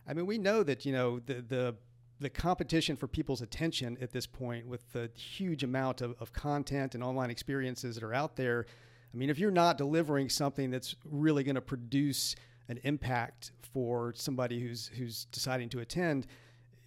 I 0.08 0.14
mean, 0.14 0.26
we 0.26 0.38
know 0.38 0.64
that 0.64 0.86
you 0.86 0.92
know 0.92 1.20
the 1.20 1.36
the 1.36 1.76
the 2.20 2.30
competition 2.30 2.96
for 2.96 3.08
people's 3.08 3.42
attention 3.42 3.98
at 4.02 4.12
this 4.12 4.28
point 4.28 4.68
with 4.68 4.92
the 4.92 5.10
huge 5.16 5.64
amount 5.64 6.02
of, 6.02 6.16
of 6.20 6.34
content 6.34 6.94
and 6.94 7.04
online 7.04 7.30
experiences 7.30 7.96
that 7.96 8.04
are 8.04 8.14
out 8.14 8.36
there. 8.36 8.66
I 9.14 9.18
mean, 9.18 9.30
if 9.30 9.40
you're 9.40 9.52
not 9.52 9.78
delivering 9.78 10.30
something 10.30 10.70
that's 10.70 10.96
really 11.06 11.44
going 11.44 11.56
to 11.56 11.62
produce 11.62 12.36
an 12.68 12.80
impact 12.84 13.54
for 13.74 14.14
somebody 14.16 14.60
who's 14.60 14.88
who's 14.98 15.26
deciding 15.26 15.70
to 15.70 15.80
attend, 15.80 16.28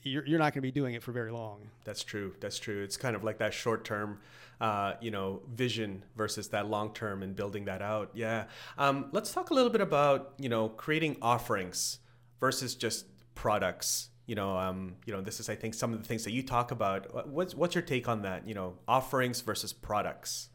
you're, 0.03 0.27
you're 0.27 0.39
not 0.39 0.53
going 0.53 0.61
to 0.61 0.61
be 0.63 0.71
doing 0.71 0.95
it 0.95 1.03
for 1.03 1.13
very 1.13 1.33
long. 1.33 1.71
That's 1.85 2.03
true. 2.03 2.35
That's 2.41 2.59
true. 2.59 2.83
It's 2.83 2.97
kind 2.97 3.17
of 3.17 3.25
like 3.25 3.39
that 3.39 3.55
short 3.55 3.85
term, 3.85 4.19
uh, 4.61 4.95
you 5.01 5.11
know, 5.11 5.43
vision 5.53 6.05
versus 6.17 6.49
that 6.49 6.69
long 6.69 6.93
term 6.93 7.23
and 7.23 7.35
building 7.35 7.67
that 7.67 7.83
out. 7.83 8.11
Yeah. 8.15 8.45
Um, 8.79 9.09
let's 9.13 9.33
talk 9.33 9.51
a 9.51 9.55
little 9.55 9.71
bit 9.71 9.81
about 9.81 10.35
you 10.39 10.49
know 10.49 10.69
creating 10.69 11.17
offerings 11.23 11.99
versus 12.41 12.75
just 12.75 13.07
products. 13.35 14.09
You 14.27 14.37
know, 14.37 14.57
um, 14.57 14.97
you 15.05 15.13
know, 15.13 15.21
this 15.21 15.41
is 15.41 15.49
I 15.49 15.57
think 15.57 15.75
some 15.75 15.93
of 15.93 16.01
the 16.01 16.07
things 16.07 16.25
that 16.25 16.33
you 16.33 16.43
talk 16.43 16.71
about. 16.71 17.29
What's 17.29 17.55
what's 17.55 17.75
your 17.75 17.83
take 17.83 18.09
on 18.09 18.23
that? 18.23 18.47
You 18.47 18.55
know, 18.55 18.75
offerings 18.87 19.41
versus 19.41 19.73
products. 19.73 20.49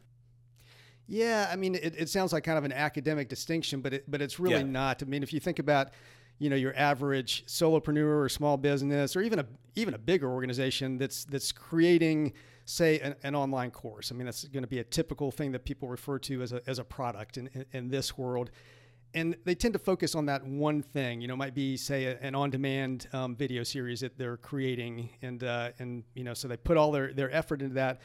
Yeah, 1.10 1.48
I 1.50 1.56
mean, 1.56 1.76
it, 1.76 1.96
it 1.98 2.10
sounds 2.10 2.34
like 2.34 2.44
kind 2.44 2.58
of 2.58 2.66
an 2.66 2.74
academic 2.74 3.30
distinction, 3.30 3.80
but 3.80 3.94
it, 3.94 4.12
but 4.12 4.22
it's 4.22 4.40
really 4.40 4.58
yeah. 4.58 4.64
not. 4.64 5.02
I 5.02 5.06
mean, 5.06 5.24
if 5.24 5.32
you 5.32 5.40
think 5.40 5.58
about 5.58 5.92
you 6.40 6.50
know 6.50 6.56
your 6.56 6.76
average 6.76 7.46
solopreneur 7.46 8.24
or 8.24 8.30
small 8.30 8.58
business 8.58 9.16
or 9.16 9.22
even 9.22 9.40
a 9.40 9.46
even 9.76 9.94
a 9.94 9.98
bigger 9.98 10.30
organization 10.30 10.98
that's 10.98 11.26
that's 11.26 11.52
creating 11.52 12.34
say 12.66 13.00
an, 13.00 13.16
an 13.24 13.34
online 13.36 13.72
course. 13.72 14.12
I 14.12 14.16
mean 14.16 14.26
that's 14.26 14.44
going 14.46 14.64
to 14.64 14.68
be 14.68 14.80
a 14.80 14.84
typical 14.84 15.32
thing 15.32 15.52
that 15.54 15.64
people 15.64 15.88
refer 15.88 16.20
to 16.20 16.42
as 16.42 16.52
a, 16.52 16.62
as 16.68 16.80
a 16.80 16.84
product 16.84 17.38
in, 17.38 17.50
in, 17.54 17.66
in, 17.72 17.90
this 17.90 18.18
world. 18.18 18.52
And 19.14 19.38
they 19.46 19.56
tend 19.56 19.74
to 19.74 19.80
focus 19.80 20.16
on 20.16 20.26
that 20.26 20.46
one 20.46 20.82
thing 20.82 21.22
you 21.22 21.28
know 21.28 21.36
might 21.36 21.56
be 21.56 21.78
say 21.78 22.06
a, 22.06 22.18
an 22.20 22.36
on-demand 22.36 23.08
um, 23.14 23.36
video 23.36 23.64
series 23.64 24.02
that 24.02 24.18
they're 24.18 24.38
creating 24.38 25.10
and 25.22 25.44
uh, 25.44 25.70
and 25.80 26.04
you 26.14 26.24
know 26.24 26.34
so 26.34 26.48
they 26.48 26.58
put 26.58 26.78
all 26.78 26.92
their 26.92 27.14
their 27.14 27.32
effort 27.32 27.62
into 27.62 27.76
that 27.76 28.02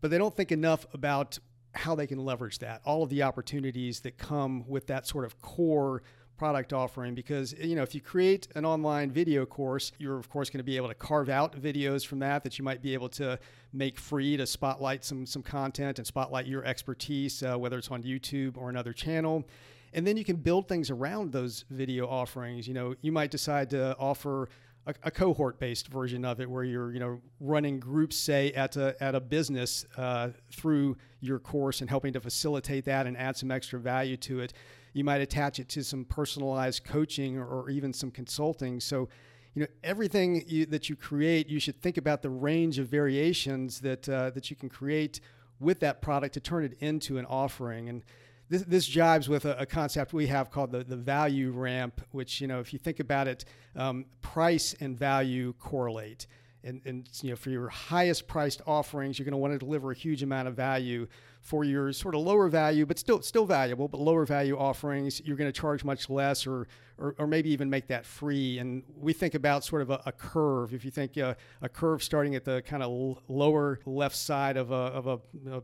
but 0.00 0.10
they 0.10 0.18
don't 0.18 0.34
think 0.34 0.50
enough 0.50 0.86
about 0.92 1.38
how 1.72 1.94
they 1.94 2.06
can 2.06 2.18
leverage 2.18 2.58
that. 2.58 2.80
All 2.84 3.02
of 3.02 3.10
the 3.10 3.22
opportunities 3.22 4.00
that 4.00 4.18
come 4.18 4.66
with 4.66 4.86
that 4.88 5.06
sort 5.06 5.24
of 5.24 5.40
core 5.40 6.02
product 6.40 6.72
offering 6.72 7.14
because 7.14 7.52
you 7.52 7.76
know 7.76 7.82
if 7.82 7.94
you 7.94 8.00
create 8.00 8.48
an 8.54 8.64
online 8.64 9.10
video 9.10 9.44
course 9.44 9.92
you're 9.98 10.16
of 10.16 10.30
course 10.30 10.48
going 10.48 10.56
to 10.56 10.64
be 10.64 10.74
able 10.74 10.88
to 10.88 10.94
carve 10.94 11.28
out 11.28 11.54
videos 11.60 12.06
from 12.06 12.18
that 12.18 12.42
that 12.42 12.58
you 12.58 12.64
might 12.64 12.80
be 12.80 12.94
able 12.94 13.10
to 13.10 13.38
make 13.74 13.98
free 13.98 14.38
to 14.38 14.46
spotlight 14.46 15.04
some 15.04 15.26
some 15.26 15.42
content 15.42 15.98
and 15.98 16.06
spotlight 16.06 16.46
your 16.46 16.64
expertise 16.64 17.42
uh, 17.42 17.58
whether 17.58 17.76
it's 17.76 17.90
on 17.90 18.02
youtube 18.02 18.56
or 18.56 18.70
another 18.70 18.94
channel. 18.94 19.46
And 19.92 20.06
then 20.06 20.16
you 20.16 20.24
can 20.24 20.36
build 20.36 20.66
things 20.66 20.88
around 20.88 21.30
those 21.30 21.66
video 21.68 22.08
offerings. 22.08 22.66
You 22.66 22.72
know 22.72 22.94
you 23.02 23.12
might 23.12 23.30
decide 23.30 23.68
to 23.70 23.94
offer 23.98 24.48
a, 24.86 24.94
a 25.02 25.10
cohort 25.10 25.58
based 25.58 25.88
version 25.88 26.24
of 26.24 26.40
it 26.40 26.48
where 26.48 26.64
you're 26.64 26.90
you 26.90 27.00
know 27.00 27.20
running 27.38 27.78
groups 27.78 28.16
say 28.16 28.50
at 28.52 28.76
a, 28.76 28.96
at 29.02 29.14
a 29.14 29.20
business 29.20 29.84
uh, 29.98 30.30
through 30.50 30.96
your 31.20 31.38
course 31.38 31.82
and 31.82 31.90
helping 31.90 32.14
to 32.14 32.20
facilitate 32.20 32.86
that 32.86 33.06
and 33.06 33.14
add 33.18 33.36
some 33.36 33.50
extra 33.50 33.78
value 33.78 34.16
to 34.16 34.40
it 34.40 34.54
you 34.92 35.04
might 35.04 35.20
attach 35.20 35.58
it 35.58 35.68
to 35.70 35.84
some 35.84 36.04
personalized 36.04 36.84
coaching 36.84 37.38
or, 37.38 37.70
even 37.70 37.92
some 37.92 38.10
consulting. 38.10 38.80
So, 38.80 39.08
you 39.54 39.62
know, 39.62 39.68
everything 39.84 40.44
you, 40.46 40.66
that 40.66 40.88
you 40.88 40.96
create, 40.96 41.48
you 41.48 41.60
should 41.60 41.80
think 41.80 41.96
about 41.96 42.22
the 42.22 42.30
range 42.30 42.78
of 42.78 42.88
variations 42.88 43.80
that 43.80 44.08
uh, 44.08 44.30
that 44.30 44.50
you 44.50 44.56
can 44.56 44.68
create 44.68 45.20
with 45.58 45.80
that 45.80 46.00
product 46.00 46.34
to 46.34 46.40
turn 46.40 46.64
it 46.64 46.74
into 46.80 47.18
an 47.18 47.26
offering. 47.26 47.88
And 47.88 48.02
this, 48.48 48.62
this 48.62 48.88
jives 48.88 49.28
with 49.28 49.44
a, 49.44 49.56
a, 49.58 49.66
concept 49.66 50.12
we 50.12 50.26
have 50.26 50.50
called 50.50 50.72
the, 50.72 50.82
the 50.82 50.96
value 50.96 51.52
ramp, 51.52 52.00
which, 52.10 52.40
you 52.40 52.48
know, 52.48 52.58
if 52.58 52.72
you 52.72 52.78
think 52.78 52.98
about 52.98 53.28
it, 53.28 53.44
um, 53.76 54.06
price 54.22 54.74
and 54.80 54.98
value 54.98 55.52
correlate. 55.60 56.26
And, 56.64 56.80
and 56.84 57.08
you 57.22 57.30
know 57.30 57.36
for 57.36 57.50
your 57.50 57.68
highest 57.68 58.26
priced 58.26 58.62
offerings 58.66 59.18
you're 59.18 59.24
going 59.24 59.32
to 59.32 59.38
want 59.38 59.52
to 59.52 59.58
deliver 59.58 59.90
a 59.90 59.94
huge 59.94 60.22
amount 60.22 60.46
of 60.46 60.54
value 60.54 61.06
for 61.40 61.64
your 61.64 61.92
sort 61.92 62.14
of 62.14 62.20
lower 62.20 62.48
value 62.48 62.84
but 62.84 62.98
still 62.98 63.22
still 63.22 63.46
valuable 63.46 63.88
but 63.88 64.00
lower 64.00 64.24
value 64.24 64.56
offerings. 64.56 65.20
You're 65.24 65.36
going 65.36 65.50
to 65.52 65.60
charge 65.60 65.84
much 65.84 66.08
less 66.08 66.46
or, 66.46 66.68
or, 66.98 67.14
or 67.18 67.26
maybe 67.26 67.50
even 67.50 67.68
make 67.68 67.88
that 67.88 68.04
free. 68.06 68.58
And 68.58 68.82
we 68.96 69.12
think 69.12 69.34
about 69.34 69.64
sort 69.64 69.82
of 69.82 69.90
a, 69.90 70.00
a 70.06 70.12
curve. 70.12 70.74
If 70.74 70.84
you 70.84 70.90
think 70.90 71.18
uh, 71.18 71.34
a 71.62 71.68
curve 71.68 72.02
starting 72.02 72.34
at 72.34 72.44
the 72.44 72.62
kind 72.62 72.82
of 72.82 72.90
l- 72.90 73.22
lower 73.28 73.80
left 73.86 74.16
side 74.16 74.56
of, 74.56 74.70
a, 74.70 74.74
of 74.74 75.06
a, 75.06 75.18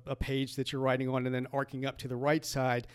a 0.06 0.16
page 0.16 0.56
that 0.56 0.72
you're 0.72 0.82
writing 0.82 1.08
on 1.08 1.26
and 1.26 1.34
then 1.34 1.46
arcing 1.52 1.86
up 1.86 1.98
to 1.98 2.08
the 2.08 2.16
right 2.16 2.44
side 2.44 2.86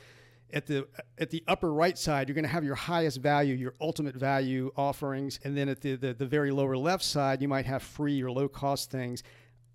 at 0.53 0.65
the 0.65 0.87
at 1.17 1.29
the 1.29 1.43
upper 1.47 1.73
right 1.73 1.97
side, 1.97 2.27
you're 2.27 2.35
going 2.35 2.43
to 2.43 2.49
have 2.49 2.63
your 2.63 2.75
highest 2.75 3.19
value, 3.19 3.55
your 3.55 3.73
ultimate 3.81 4.15
value 4.15 4.71
offerings, 4.75 5.39
and 5.43 5.57
then 5.57 5.69
at 5.69 5.81
the, 5.81 5.95
the, 5.95 6.13
the 6.13 6.25
very 6.25 6.51
lower 6.51 6.77
left 6.77 7.03
side, 7.03 7.41
you 7.41 7.47
might 7.47 7.65
have 7.65 7.83
free 7.83 8.21
or 8.21 8.31
low 8.31 8.47
cost 8.47 8.91
things. 8.91 9.23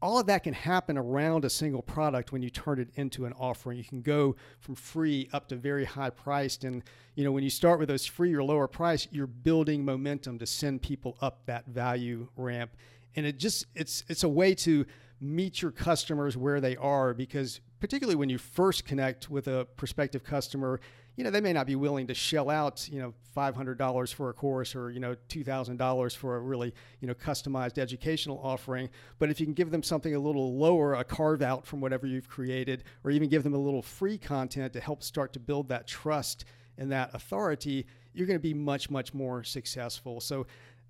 All 0.03 0.19
of 0.19 0.27
that 0.27 0.45
can 0.45 0.53
happen 0.53 0.99
around 0.99 1.45
a 1.45 1.51
single 1.51 1.81
product 1.81 2.31
when 2.31 2.43
you 2.43 2.51
turn 2.51 2.79
it 2.79 2.89
into 2.97 3.25
an 3.25 3.33
offering. 3.33 3.79
You 3.79 3.85
can 3.85 4.03
go 4.03 4.37
from 4.61 4.75
free 4.75 5.29
up 5.33 5.49
to 5.49 5.57
very 5.57 5.85
high 5.85 6.11
priced, 6.11 6.65
and 6.65 6.83
you 7.15 7.25
know 7.25 7.33
when 7.33 7.43
you 7.45 7.51
start 7.51 7.79
with 7.79 7.89
those 7.89 8.07
free 8.07 8.35
or 8.35 8.43
lower 8.43 8.69
price, 8.69 9.09
you're 9.11 9.27
building 9.27 9.85
momentum 9.85 10.39
to 10.39 10.47
send 10.47 10.83
people 10.83 11.17
up 11.21 11.47
that 11.47 11.67
value 11.67 12.29
ramp, 12.37 12.73
and 13.15 13.25
it 13.25 13.39
just 13.39 13.67
it's 13.75 14.05
it's 14.09 14.23
a 14.23 14.29
way 14.29 14.55
to 14.55 14.85
meet 15.21 15.63
your 15.63 15.71
customers 15.71 16.37
where 16.37 16.61
they 16.61 16.77
are 16.77 17.15
because 17.15 17.61
particularly 17.87 18.17
when 18.17 18.29
you 18.29 18.37
first 18.37 18.85
connect 18.85 19.31
with 19.31 19.47
a 19.47 19.65
prospective 19.77 20.25
customer, 20.25 20.81
you 21.15 21.23
know, 21.23 21.31
they 21.31 21.41
may 21.41 21.53
not 21.53 21.69
be 21.69 21.77
willing 21.77 22.05
to 22.09 22.15
shell 22.15 22.51
out, 22.51 22.89
you 22.91 22.99
know, 22.99 23.15
$500 23.37 24.13
for 24.13 24.29
a 24.29 24.33
course 24.33 24.75
or, 24.75 24.91
you 24.91 24.99
know, 24.99 25.15
$2,000 25.29 26.17
for 26.17 26.35
a 26.35 26.41
really, 26.41 26.75
you 26.99 27.07
know, 27.07 27.15
customized 27.15 27.79
educational 27.79 28.41
offering. 28.43 28.91
But 29.21 29.31
if 29.31 29.39
you 29.39 29.47
can 29.47 29.55
give 29.55 29.71
them 29.71 29.85
something 29.85 30.17
a 30.17 30.19
little 30.19 30.57
lower, 30.59 30.95
a 30.95 31.05
carve 31.05 31.43
out 31.43 31.65
from 31.65 31.81
whatever 31.81 32.09
you've 32.09 32.29
created, 32.29 32.83
or 33.05 33.13
even 33.13 33.29
give 33.29 33.45
them 33.45 33.55
a 33.55 33.59
little 33.59 33.83
free 33.83 34.19
content 34.19 34.73
to 34.73 34.81
help 34.81 35.05
start 35.05 35.33
to 35.35 35.39
build 35.39 35.69
that 35.69 35.87
trust 35.87 36.45
and 36.79 36.91
that 36.91 37.15
authority, 37.15 37.87
you're 38.15 38.27
going 38.27 38.39
to 38.39 38.43
be 38.43 38.53
much, 38.53 38.91
much 38.91 39.15
more 39.15 39.45
successful. 39.45 40.21
So 40.21 40.45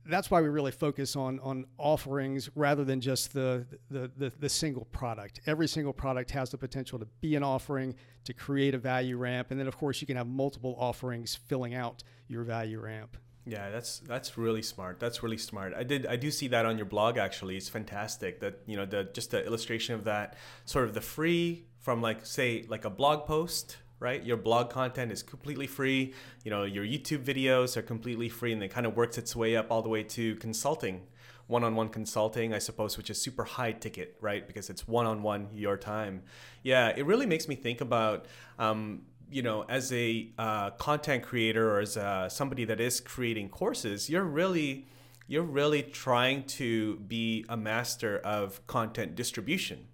that's 0.09 0.31
why 0.31 0.41
we 0.41 0.49
really 0.49 0.73
focus 0.73 1.17
on 1.17 1.41
on 1.41 1.67
offerings 1.79 2.51
rather 2.55 2.85
than 2.85 3.01
just 3.01 3.33
the, 3.33 3.67
the, 3.91 4.11
the 4.17 4.33
the 4.39 4.49
single 4.49 4.85
product. 4.87 5.41
Every 5.47 5.69
single 5.69 5.93
product 5.93 6.31
has 6.33 6.51
the 6.51 6.59
potential 6.59 6.99
to 6.99 7.07
be 7.21 7.35
an 7.35 7.43
offering 7.43 7.95
to 8.25 8.33
create 8.33 8.75
a 8.75 8.79
value 8.79 9.17
ramp, 9.17 9.51
and 9.51 9.61
then 9.61 9.67
of 9.67 9.77
course 9.77 10.01
you 10.01 10.07
can 10.07 10.17
have 10.17 10.27
multiple 10.27 10.77
offerings 10.79 11.35
filling 11.35 11.75
out 11.75 12.03
your 12.29 12.45
value 12.45 12.81
ramp. 12.81 13.17
Yeah, 13.47 13.71
that's 13.71 14.01
that's 14.01 14.37
really 14.37 14.63
smart. 14.63 14.99
That's 14.99 15.23
really 15.23 15.39
smart. 15.39 15.73
I 15.75 15.85
did 15.85 16.07
I 16.07 16.17
do 16.17 16.31
see 16.31 16.49
that 16.49 16.67
on 16.67 16.77
your 16.77 16.87
blog 16.87 17.17
actually. 17.17 17.57
It's 17.57 17.69
fantastic 17.69 18.41
that 18.41 18.61
you 18.67 18.77
know 18.77 18.87
the 18.87 19.05
just 19.13 19.31
the 19.31 19.45
illustration 19.47 19.95
of 19.95 20.05
that 20.05 20.37
sort 20.65 20.85
of 20.85 20.95
the 20.95 21.01
free 21.01 21.67
from 21.79 22.03
like 22.03 22.27
say 22.27 22.65
like 22.69 22.85
a 22.85 22.91
blog 22.91 23.27
post 23.27 23.77
right? 23.99 24.23
Your 24.25 24.37
blog 24.37 24.71
content 24.71 25.13
is 25.13 25.23
completely 25.23 25.67
free. 25.67 26.15
You 26.45 26.51
know, 26.51 26.65
your 26.65 26.85
YouTube 26.85 27.25
videos 27.25 27.77
are 27.77 27.83
completely 27.83 28.29
free, 28.29 28.53
and 28.53 28.63
it 28.63 28.69
kind 28.69 28.87
of 28.87 28.97
works 28.97 29.19
its 29.19 29.35
way 29.35 29.57
up 29.57 29.71
all 29.71 29.83
the 29.83 29.89
way 29.89 30.03
to 30.03 30.37
consulting, 30.37 31.03
one-on-one 31.47 31.89
consulting, 31.89 32.53
I 32.53 32.59
suppose, 32.59 32.97
which 32.97 33.11
is 33.11 33.21
super 33.21 33.45
high 33.45 33.73
ticket, 33.73 34.17
right? 34.21 34.47
Because 34.47 34.69
it's 34.71 34.87
one-on-one 34.87 35.49
your 35.53 35.77
time. 35.77 36.23
Yeah, 36.63 36.93
it 36.97 37.07
really 37.07 37.27
makes 37.27 37.49
me 37.49 37.55
think 37.55 37.81
about. 37.81 38.27
Um, 38.59 39.03
you 39.29 39.43
know, 39.43 39.65
as 39.69 39.93
a 39.93 40.31
uh, 40.39 40.71
content 40.71 41.25
creator 41.25 41.69
or 41.69 41.81
as 41.81 41.97
uh, 41.97 42.29
somebody 42.29 42.65
that 42.65 42.81
is 42.81 43.01
creating 43.01 43.49
courses, 43.49 44.09
you're 44.09 44.23
really 44.23 44.87
you're 45.29 45.43
really 45.43 45.83
trying 45.83 46.45
to 46.45 46.97
be 46.99 47.45
a 47.49 47.57
master 47.57 48.19
of 48.19 48.65
content 48.67 49.17
distribution, 49.17 49.87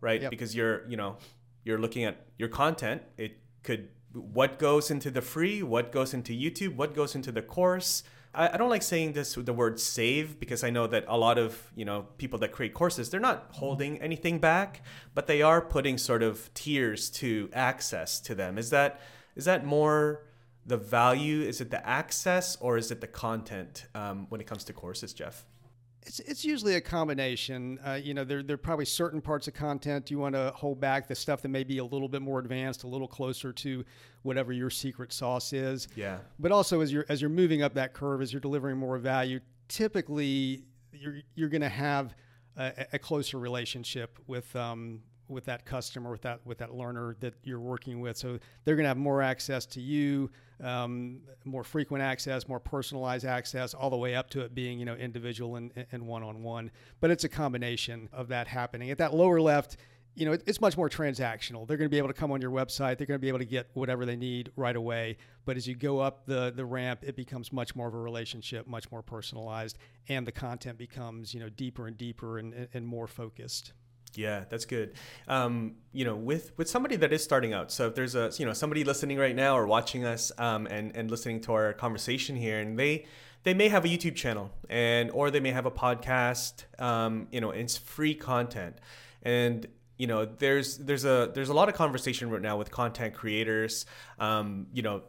right? 0.00 0.22
Yep. 0.22 0.30
Because 0.30 0.56
you're, 0.56 0.88
you 0.88 0.96
know, 0.96 1.18
you're 1.66 1.78
looking 1.78 2.04
at 2.04 2.24
your 2.38 2.48
content. 2.48 3.02
It 3.18 3.38
could 3.64 3.88
what 4.12 4.58
goes 4.58 4.90
into 4.90 5.10
the 5.10 5.20
free, 5.20 5.62
what 5.62 5.92
goes 5.92 6.14
into 6.14 6.32
YouTube, 6.32 6.76
what 6.76 6.94
goes 6.94 7.14
into 7.14 7.30
the 7.32 7.42
course. 7.42 8.04
I, 8.32 8.54
I 8.54 8.56
don't 8.56 8.70
like 8.70 8.82
saying 8.82 9.12
this 9.12 9.36
with 9.36 9.46
the 9.46 9.52
word 9.52 9.78
save 9.80 10.38
because 10.38 10.64
I 10.64 10.70
know 10.70 10.86
that 10.86 11.04
a 11.08 11.18
lot 11.18 11.38
of 11.38 11.70
you 11.74 11.84
know 11.84 12.06
people 12.18 12.38
that 12.38 12.52
create 12.52 12.72
courses 12.72 13.10
they're 13.10 13.20
not 13.20 13.48
holding 13.50 14.00
anything 14.00 14.38
back, 14.38 14.82
but 15.14 15.26
they 15.26 15.42
are 15.42 15.60
putting 15.60 15.98
sort 15.98 16.22
of 16.22 16.54
tiers 16.54 17.10
to 17.10 17.50
access 17.52 18.20
to 18.20 18.34
them. 18.34 18.58
Is 18.58 18.70
that 18.70 19.00
is 19.34 19.44
that 19.46 19.66
more 19.66 20.22
the 20.64 20.76
value? 20.76 21.42
Is 21.42 21.60
it 21.60 21.70
the 21.70 21.86
access 21.86 22.56
or 22.60 22.76
is 22.76 22.90
it 22.92 23.00
the 23.00 23.06
content 23.06 23.86
um, 23.94 24.26
when 24.28 24.40
it 24.40 24.46
comes 24.46 24.62
to 24.64 24.72
courses, 24.72 25.12
Jeff? 25.12 25.44
It's, 26.06 26.20
it's 26.20 26.44
usually 26.44 26.76
a 26.76 26.80
combination. 26.80 27.78
Uh, 27.84 27.94
you 27.94 28.14
know, 28.14 28.22
there, 28.22 28.42
there 28.42 28.54
are 28.54 28.58
probably 28.58 28.84
certain 28.84 29.20
parts 29.20 29.48
of 29.48 29.54
content 29.54 30.10
you 30.10 30.18
want 30.18 30.34
to 30.36 30.52
hold 30.54 30.80
back, 30.80 31.08
the 31.08 31.14
stuff 31.14 31.42
that 31.42 31.48
may 31.48 31.64
be 31.64 31.78
a 31.78 31.84
little 31.84 32.08
bit 32.08 32.22
more 32.22 32.38
advanced, 32.38 32.84
a 32.84 32.86
little 32.86 33.08
closer 33.08 33.52
to 33.52 33.84
whatever 34.22 34.52
your 34.52 34.70
secret 34.70 35.12
sauce 35.12 35.52
is. 35.52 35.88
Yeah. 35.96 36.18
But 36.38 36.52
also, 36.52 36.80
as 36.80 36.92
you're 36.92 37.06
as 37.08 37.20
you're 37.20 37.28
moving 37.28 37.62
up 37.62 37.74
that 37.74 37.92
curve, 37.92 38.22
as 38.22 38.32
you're 38.32 38.40
delivering 38.40 38.78
more 38.78 38.98
value, 38.98 39.40
typically 39.68 40.64
you're 40.92 41.20
you're 41.34 41.48
going 41.48 41.62
to 41.62 41.68
have 41.68 42.14
a, 42.56 42.86
a, 42.94 42.98
closer 42.98 43.38
relationship 43.38 44.18
with 44.26 44.54
um, 44.56 45.02
with 45.28 45.44
that 45.46 45.64
customer, 45.64 46.10
with 46.10 46.22
that 46.22 46.40
with 46.44 46.58
that 46.58 46.74
learner 46.74 47.16
that 47.20 47.34
you're 47.44 47.60
working 47.60 48.00
with. 48.00 48.16
So 48.16 48.38
they're 48.64 48.76
going 48.76 48.84
to 48.84 48.88
have 48.88 48.96
more 48.96 49.22
access 49.22 49.66
to 49.66 49.80
you, 49.80 50.30
um, 50.62 51.20
more 51.44 51.64
frequent 51.64 52.02
access, 52.02 52.48
more 52.48 52.60
personalized 52.60 53.24
access, 53.24 53.74
all 53.74 53.90
the 53.90 53.96
way 53.96 54.14
up 54.14 54.30
to 54.30 54.40
it 54.40 54.54
being 54.54 54.78
you 54.78 54.84
know 54.84 54.94
individual 54.94 55.56
and 55.56 55.72
and 55.92 56.06
one 56.06 56.22
on 56.22 56.42
one. 56.42 56.70
But 57.00 57.10
it's 57.10 57.24
a 57.24 57.28
combination 57.28 58.08
of 58.12 58.28
that 58.28 58.48
happening. 58.48 58.90
At 58.90 58.98
that 58.98 59.14
lower 59.14 59.40
left, 59.40 59.76
you 60.16 60.24
know, 60.24 60.32
it's 60.32 60.62
much 60.62 60.78
more 60.78 60.88
transactional. 60.88 61.68
They're 61.68 61.76
going 61.76 61.90
to 61.90 61.90
be 61.90 61.98
able 61.98 62.08
to 62.08 62.14
come 62.14 62.32
on 62.32 62.40
your 62.40 62.50
website. 62.50 62.96
They're 62.96 63.06
going 63.06 63.20
to 63.20 63.22
be 63.22 63.28
able 63.28 63.38
to 63.38 63.44
get 63.44 63.68
whatever 63.74 64.06
they 64.06 64.16
need 64.16 64.50
right 64.56 64.74
away. 64.74 65.18
But 65.44 65.58
as 65.58 65.68
you 65.68 65.74
go 65.74 66.00
up 66.00 66.24
the 66.24 66.52
the 66.56 66.64
ramp, 66.64 67.00
it 67.02 67.16
becomes 67.16 67.52
much 67.52 67.76
more 67.76 67.86
of 67.86 67.94
a 67.94 67.98
relationship, 67.98 68.66
much 68.66 68.90
more 68.90 69.02
personalized, 69.02 69.76
and 70.08 70.26
the 70.26 70.32
content 70.32 70.78
becomes 70.78 71.34
you 71.34 71.40
know 71.40 71.50
deeper 71.50 71.86
and 71.86 71.98
deeper 71.98 72.38
and, 72.38 72.66
and 72.72 72.86
more 72.86 73.06
focused. 73.06 73.74
Yeah, 74.16 74.44
that's 74.48 74.64
good. 74.64 74.94
Um, 75.28 75.76
you 75.92 76.04
know, 76.04 76.16
with 76.16 76.52
with 76.56 76.68
somebody 76.68 76.96
that 76.96 77.12
is 77.12 77.22
starting 77.22 77.52
out. 77.52 77.70
So 77.70 77.88
if 77.88 77.94
there's 77.94 78.14
a 78.14 78.30
you 78.38 78.46
know 78.46 78.52
somebody 78.52 78.84
listening 78.84 79.18
right 79.18 79.34
now 79.34 79.56
or 79.56 79.66
watching 79.66 80.04
us 80.04 80.32
um, 80.38 80.66
and 80.66 80.94
and 80.96 81.10
listening 81.10 81.40
to 81.42 81.52
our 81.52 81.72
conversation 81.72 82.36
here, 82.36 82.58
and 82.60 82.78
they 82.78 83.06
they 83.42 83.54
may 83.54 83.68
have 83.68 83.84
a 83.84 83.88
YouTube 83.88 84.16
channel 84.16 84.50
and 84.68 85.10
or 85.12 85.30
they 85.30 85.40
may 85.40 85.52
have 85.52 85.66
a 85.66 85.70
podcast. 85.70 86.64
Um, 86.80 87.28
you 87.30 87.40
know, 87.40 87.50
it's 87.50 87.76
free 87.76 88.14
content, 88.14 88.78
and 89.22 89.66
you 89.98 90.06
know 90.06 90.24
there's 90.24 90.78
there's 90.78 91.04
a 91.04 91.30
there's 91.34 91.48
a 91.48 91.54
lot 91.54 91.68
of 91.68 91.74
conversation 91.74 92.30
right 92.30 92.42
now 92.42 92.56
with 92.56 92.70
content 92.70 93.14
creators. 93.14 93.86
Um, 94.18 94.66
you 94.72 94.82
know, 94.82 95.02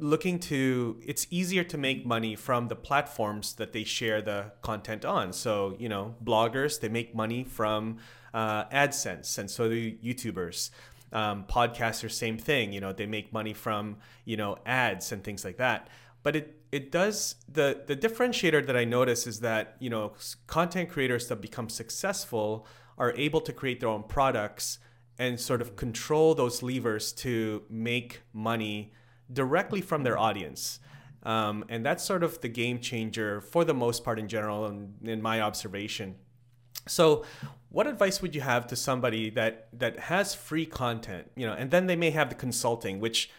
looking 0.00 0.38
to 0.38 1.00
it's 1.06 1.26
easier 1.30 1.64
to 1.64 1.78
make 1.78 2.04
money 2.04 2.34
from 2.34 2.68
the 2.68 2.76
platforms 2.76 3.54
that 3.54 3.72
they 3.72 3.84
share 3.84 4.20
the 4.22 4.52
content 4.62 5.04
on 5.04 5.32
so 5.32 5.76
you 5.78 5.88
know 5.88 6.14
bloggers 6.24 6.80
they 6.80 6.88
make 6.88 7.14
money 7.14 7.44
from 7.44 7.98
uh, 8.32 8.64
AdSense, 8.66 9.38
and 9.38 9.50
so 9.50 9.68
do 9.68 9.92
YouTubers. 9.96 10.70
Um, 11.12 11.44
podcasters, 11.48 12.12
same 12.12 12.38
thing. 12.38 12.72
You 12.72 12.80
know, 12.80 12.92
they 12.92 13.06
make 13.06 13.32
money 13.32 13.52
from 13.52 13.96
you 14.24 14.36
know 14.36 14.58
ads 14.64 15.12
and 15.12 15.24
things 15.24 15.44
like 15.44 15.56
that. 15.56 15.88
But 16.22 16.36
it 16.36 16.60
it 16.70 16.92
does 16.92 17.36
the 17.48 17.82
the 17.86 17.96
differentiator 17.96 18.64
that 18.66 18.76
I 18.76 18.84
notice 18.84 19.26
is 19.26 19.40
that 19.40 19.76
you 19.80 19.90
know 19.90 20.12
content 20.46 20.90
creators 20.90 21.26
that 21.28 21.40
become 21.40 21.68
successful 21.68 22.66
are 22.96 23.12
able 23.16 23.40
to 23.40 23.52
create 23.52 23.80
their 23.80 23.88
own 23.88 24.04
products 24.04 24.78
and 25.18 25.40
sort 25.40 25.60
of 25.60 25.74
control 25.74 26.34
those 26.34 26.62
levers 26.62 27.12
to 27.12 27.62
make 27.68 28.20
money 28.32 28.92
directly 29.32 29.80
from 29.80 30.02
their 30.02 30.18
audience. 30.18 30.80
Um, 31.22 31.64
and 31.68 31.84
that's 31.84 32.02
sort 32.02 32.22
of 32.22 32.40
the 32.40 32.48
game 32.48 32.80
changer 32.80 33.40
for 33.40 33.64
the 33.64 33.74
most 33.74 34.04
part 34.04 34.18
in 34.18 34.26
general, 34.26 34.66
and 34.66 34.94
in 35.02 35.20
my 35.20 35.40
observation. 35.42 36.14
So, 36.88 37.24
what 37.68 37.86
advice 37.86 38.22
would 38.22 38.34
you 38.34 38.40
have 38.40 38.66
to 38.68 38.76
somebody 38.76 39.28
that 39.30 39.68
that 39.74 39.98
has 39.98 40.34
free 40.34 40.64
content, 40.64 41.30
you 41.36 41.46
know, 41.46 41.52
and 41.52 41.70
then 41.70 41.86
they 41.86 41.96
may 41.96 42.10
have 42.10 42.30
the 42.30 42.34
consulting, 42.34 43.00
which 43.00 43.30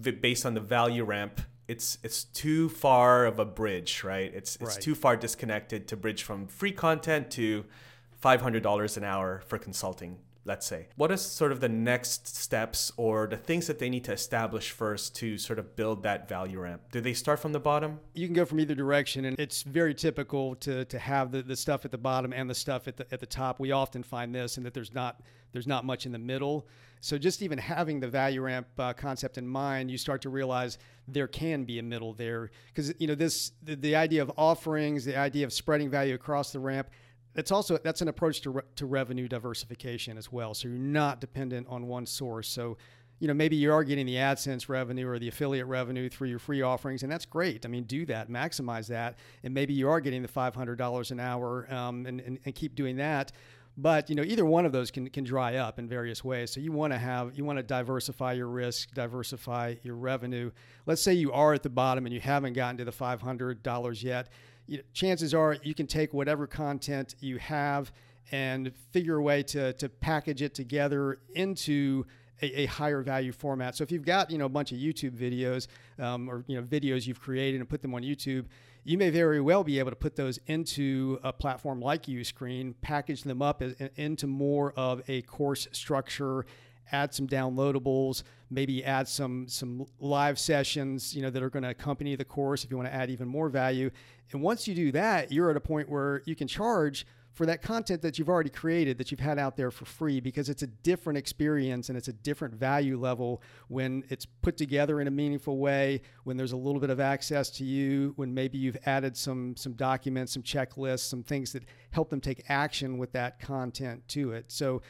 based 0.00 0.46
on 0.46 0.54
the 0.54 0.60
value 0.60 1.04
ramp, 1.04 1.42
it's 1.68 1.98
it's 2.02 2.24
too 2.24 2.68
far 2.70 3.26
of 3.26 3.38
a 3.38 3.44
bridge, 3.44 4.02
right? 4.02 4.32
It's 4.34 4.56
it's 4.56 4.76
right. 4.76 4.80
too 4.80 4.94
far 4.94 5.16
disconnected 5.16 5.88
to 5.88 5.96
bridge 5.96 6.22
from 6.22 6.46
free 6.46 6.72
content 6.72 7.30
to 7.32 7.66
five 8.12 8.40
hundred 8.40 8.62
dollars 8.62 8.96
an 8.96 9.04
hour 9.04 9.42
for 9.46 9.58
consulting 9.58 10.18
let's 10.46 10.66
say. 10.66 10.86
What 10.96 11.10
is 11.10 11.20
sort 11.20 11.52
of 11.52 11.60
the 11.60 11.68
next 11.68 12.36
steps 12.36 12.92
or 12.96 13.26
the 13.26 13.36
things 13.36 13.66
that 13.66 13.78
they 13.78 13.90
need 13.90 14.04
to 14.04 14.12
establish 14.12 14.70
first 14.70 15.14
to 15.16 15.36
sort 15.36 15.58
of 15.58 15.76
build 15.76 16.04
that 16.04 16.28
value 16.28 16.60
ramp? 16.60 16.82
Do 16.92 17.00
they 17.00 17.12
start 17.12 17.40
from 17.40 17.52
the 17.52 17.60
bottom? 17.60 18.00
You 18.14 18.26
can 18.26 18.34
go 18.34 18.44
from 18.44 18.60
either 18.60 18.74
direction, 18.74 19.24
and 19.24 19.38
it's 19.38 19.62
very 19.62 19.94
typical 19.94 20.54
to, 20.56 20.84
to 20.86 20.98
have 20.98 21.32
the, 21.32 21.42
the 21.42 21.56
stuff 21.56 21.84
at 21.84 21.90
the 21.90 21.98
bottom 21.98 22.32
and 22.32 22.48
the 22.48 22.54
stuff 22.54 22.88
at 22.88 22.96
the, 22.96 23.06
at 23.12 23.20
the 23.20 23.26
top. 23.26 23.58
We 23.58 23.72
often 23.72 24.02
find 24.02 24.34
this, 24.34 24.56
and 24.56 24.64
that 24.64 24.74
there's 24.74 24.94
not 24.94 25.20
there's 25.52 25.66
not 25.66 25.84
much 25.84 26.06
in 26.06 26.12
the 26.12 26.18
middle. 26.18 26.66
So 27.00 27.18
just 27.18 27.40
even 27.42 27.58
having 27.58 28.00
the 28.00 28.08
value 28.08 28.42
ramp 28.42 28.66
uh, 28.78 28.92
concept 28.92 29.38
in 29.38 29.46
mind, 29.46 29.90
you 29.90 29.98
start 29.98 30.22
to 30.22 30.28
realize 30.28 30.78
there 31.08 31.28
can 31.28 31.64
be 31.64 31.78
a 31.78 31.82
middle 31.82 32.12
there 32.12 32.50
because 32.68 32.92
you 32.98 33.06
know 33.06 33.14
this 33.14 33.52
the, 33.62 33.76
the 33.76 33.96
idea 33.96 34.22
of 34.22 34.30
offerings, 34.36 35.04
the 35.04 35.16
idea 35.16 35.44
of 35.44 35.52
spreading 35.52 35.88
value 35.88 36.14
across 36.14 36.52
the 36.52 36.58
ramp 36.58 36.88
it's 37.36 37.50
also 37.50 37.78
that's 37.78 38.02
an 38.02 38.08
approach 38.08 38.40
to, 38.42 38.50
re- 38.50 38.62
to 38.76 38.86
revenue 38.86 39.28
diversification 39.28 40.18
as 40.18 40.32
well. 40.32 40.54
So 40.54 40.68
you're 40.68 40.78
not 40.78 41.20
dependent 41.20 41.66
on 41.68 41.86
one 41.86 42.06
source. 42.06 42.48
So 42.48 42.76
you 43.18 43.28
know 43.28 43.34
maybe 43.34 43.56
you 43.56 43.72
are 43.72 43.84
getting 43.84 44.06
the 44.06 44.16
AdSense 44.16 44.68
revenue 44.68 45.08
or 45.08 45.18
the 45.18 45.28
affiliate 45.28 45.66
revenue 45.66 46.08
through 46.08 46.28
your 46.28 46.38
free 46.38 46.62
offerings, 46.62 47.02
and 47.02 47.10
that's 47.10 47.26
great. 47.26 47.64
I 47.64 47.68
mean, 47.68 47.84
do 47.84 48.04
that, 48.06 48.28
maximize 48.28 48.88
that, 48.88 49.18
and 49.42 49.54
maybe 49.54 49.74
you 49.74 49.88
are 49.88 50.00
getting 50.00 50.22
the 50.22 50.28
$500 50.28 51.10
an 51.10 51.20
hour, 51.20 51.72
um, 51.72 52.06
and, 52.06 52.20
and 52.20 52.38
and 52.44 52.54
keep 52.54 52.74
doing 52.74 52.96
that. 52.96 53.32
But 53.78 54.08
you 54.08 54.16
know, 54.16 54.22
either 54.22 54.44
one 54.44 54.64
of 54.64 54.72
those 54.72 54.90
can, 54.90 55.08
can 55.10 55.24
dry 55.24 55.56
up 55.56 55.78
in 55.78 55.86
various 55.86 56.24
ways. 56.24 56.50
So 56.50 56.60
you 56.60 56.72
want 56.72 56.94
to 56.94 56.98
have 56.98 57.36
you 57.36 57.44
want 57.44 57.58
to 57.58 57.62
diversify 57.62 58.32
your 58.32 58.48
risk, 58.48 58.94
diversify 58.94 59.74
your 59.82 59.96
revenue. 59.96 60.50
Let's 60.86 61.02
say 61.02 61.12
you 61.12 61.32
are 61.32 61.52
at 61.52 61.62
the 61.62 61.68
bottom 61.68 62.06
and 62.06 62.14
you 62.14 62.20
haven't 62.20 62.54
gotten 62.54 62.78
to 62.78 62.84
the 62.84 62.92
five 62.92 63.20
hundred 63.20 63.62
dollars 63.62 64.02
yet. 64.02 64.30
You 64.66 64.78
know, 64.78 64.82
chances 64.92 65.34
are 65.34 65.56
you 65.62 65.74
can 65.74 65.86
take 65.86 66.12
whatever 66.12 66.46
content 66.46 67.14
you 67.20 67.38
have 67.38 67.92
and 68.32 68.72
figure 68.90 69.16
a 69.16 69.22
way 69.22 69.42
to 69.44 69.72
to 69.74 69.88
package 69.88 70.42
it 70.42 70.54
together 70.54 71.18
into 71.34 72.04
a, 72.42 72.62
a, 72.62 72.66
higher 72.66 73.02
value 73.02 73.32
format. 73.32 73.76
So 73.76 73.82
if 73.82 73.90
you've 73.90 74.04
got 74.04 74.30
you 74.30 74.38
know 74.38 74.46
a 74.46 74.50
bunch 74.50 74.72
of 74.72 74.78
YouTube 74.78 75.16
videos 75.16 75.68
um, 76.02 76.28
or 76.28 76.44
you 76.46 76.60
know 76.60 76.66
videos 76.66 77.06
you've 77.06 77.20
created 77.20 77.60
and 77.60 77.68
put 77.68 77.82
them 77.82 77.94
on 77.94 78.02
YouTube, 78.02 78.46
you 78.84 78.98
may 78.98 79.10
very 79.10 79.40
well 79.40 79.64
be 79.64 79.78
able 79.78 79.90
to 79.90 79.96
put 79.96 80.16
those 80.16 80.38
into 80.46 81.18
a 81.22 81.32
platform 81.32 81.80
like 81.80 82.06
Uscreen, 82.06 82.74
package 82.82 83.22
them 83.22 83.42
up 83.42 83.62
as, 83.62 83.74
into 83.96 84.26
more 84.26 84.72
of 84.76 85.02
a 85.08 85.22
course 85.22 85.66
structure, 85.72 86.46
add 86.92 87.12
some 87.14 87.26
downloadables, 87.26 88.22
maybe 88.50 88.84
add 88.84 89.08
some 89.08 89.48
some 89.48 89.86
live 89.98 90.38
sessions, 90.38 91.14
you 91.14 91.22
know, 91.22 91.30
that 91.30 91.42
are 91.42 91.50
going 91.50 91.62
to 91.62 91.70
accompany 91.70 92.16
the 92.16 92.24
course 92.24 92.64
if 92.64 92.70
you 92.70 92.76
want 92.76 92.88
to 92.88 92.94
add 92.94 93.10
even 93.10 93.28
more 93.28 93.48
value. 93.48 93.90
And 94.32 94.42
once 94.42 94.66
you 94.66 94.74
do 94.74 94.92
that, 94.92 95.32
you're 95.32 95.50
at 95.50 95.56
a 95.56 95.60
point 95.60 95.88
where 95.88 96.22
you 96.26 96.34
can 96.34 96.48
charge 96.48 97.06
for 97.36 97.44
that 97.44 97.60
content 97.60 98.00
that 98.00 98.18
you've 98.18 98.30
already 98.30 98.48
created 98.48 98.96
that 98.96 99.10
you've 99.10 99.20
had 99.20 99.38
out 99.38 99.58
there 99.58 99.70
for 99.70 99.84
free 99.84 100.20
because 100.20 100.48
it's 100.48 100.62
a 100.62 100.66
different 100.66 101.18
experience 101.18 101.90
and 101.90 101.98
it's 101.98 102.08
a 102.08 102.12
different 102.14 102.54
value 102.54 102.98
level 102.98 103.42
when 103.68 104.02
it's 104.08 104.24
put 104.24 104.56
together 104.56 105.02
in 105.02 105.06
a 105.06 105.10
meaningful 105.10 105.58
way 105.58 106.00
when 106.24 106.38
there's 106.38 106.52
a 106.52 106.56
little 106.56 106.80
bit 106.80 106.88
of 106.88 106.98
access 106.98 107.50
to 107.50 107.62
you 107.62 108.14
when 108.16 108.32
maybe 108.32 108.56
you've 108.56 108.78
added 108.86 109.14
some 109.14 109.54
some 109.54 109.74
documents 109.74 110.32
some 110.32 110.42
checklists 110.42 111.00
some 111.00 111.22
things 111.22 111.52
that 111.52 111.62
help 111.90 112.08
them 112.08 112.22
take 112.22 112.42
action 112.48 112.96
with 112.96 113.12
that 113.12 113.38
content 113.38 114.02
to 114.08 114.32
it 114.32 114.46
so 114.48 114.80